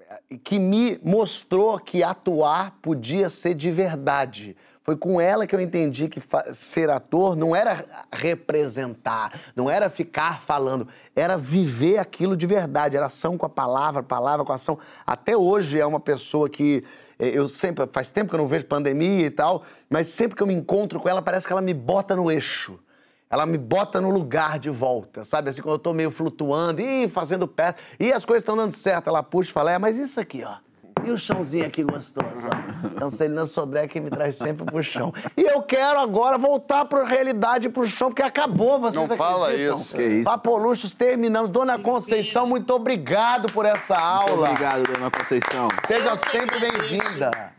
[0.09, 4.55] é, que me mostrou que atuar podia ser de verdade
[4.85, 6.21] foi com ela que eu entendi que
[6.53, 7.83] ser ator não era
[8.13, 14.03] representar, não era ficar falando, era viver aquilo de verdade, era ação com a palavra,
[14.03, 14.77] palavra com a ação.
[15.03, 16.83] Até hoje é uma pessoa que
[17.17, 20.43] eh, eu sempre, faz tempo que eu não vejo pandemia e tal, mas sempre que
[20.43, 22.79] eu me encontro com ela, parece que ela me bota no eixo.
[23.27, 25.49] Ela me bota no lugar de volta, sabe?
[25.49, 29.07] Assim, quando eu tô meio flutuando, e fazendo pé, e as coisas estão dando certo,
[29.07, 30.64] ela puxa e fala, é, mas isso aqui, ó
[31.03, 32.87] e o chãozinho aqui gostoso, ó.
[32.87, 35.13] Então, Celina Sodré que me traz sempre pro chão.
[35.37, 39.95] E eu quero agora voltar pra realidade, pro chão, porque acabou, vocês Não fala isso.
[39.95, 40.29] Que isso.
[40.29, 41.51] Papoluxos, terminamos.
[41.51, 44.47] Dona Conceição, muito obrigado por essa aula.
[44.47, 45.67] Muito obrigado, Dona Conceição.
[45.85, 47.53] Seja sempre bem-vinda.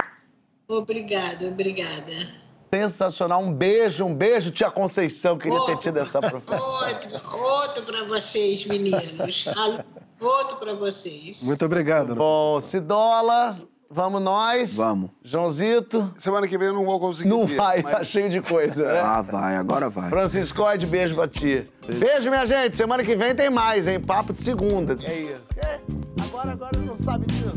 [0.68, 2.12] Obrigada, obrigada.
[2.68, 3.40] Sensacional.
[3.40, 5.38] Um beijo, um beijo, tia Conceição.
[5.38, 6.60] Queria outro, ter tido essa professora.
[6.60, 9.46] Outro, outro para vocês, meninos.
[10.20, 11.42] Outro para vocês.
[11.44, 12.14] Muito obrigado.
[12.14, 13.56] Bom, Cidola,
[13.90, 14.74] vamos nós.
[14.74, 15.10] Vamos.
[15.22, 16.12] Joãozito.
[16.18, 17.28] Semana que vem eu não vou conseguir.
[17.28, 17.92] Não vai, mas...
[17.92, 19.00] tá cheio de coisa, né?
[19.00, 20.08] Ah, vai, agora vai.
[20.08, 21.62] Francisco Ode, beijo pra ti.
[21.86, 22.00] Beijo.
[22.00, 22.76] beijo, minha gente.
[22.76, 24.00] Semana que vem tem mais, hein?
[24.00, 24.96] Papo de segunda.
[25.02, 25.44] É isso.
[25.64, 25.80] É.
[26.24, 27.54] Agora, agora não sabe disso.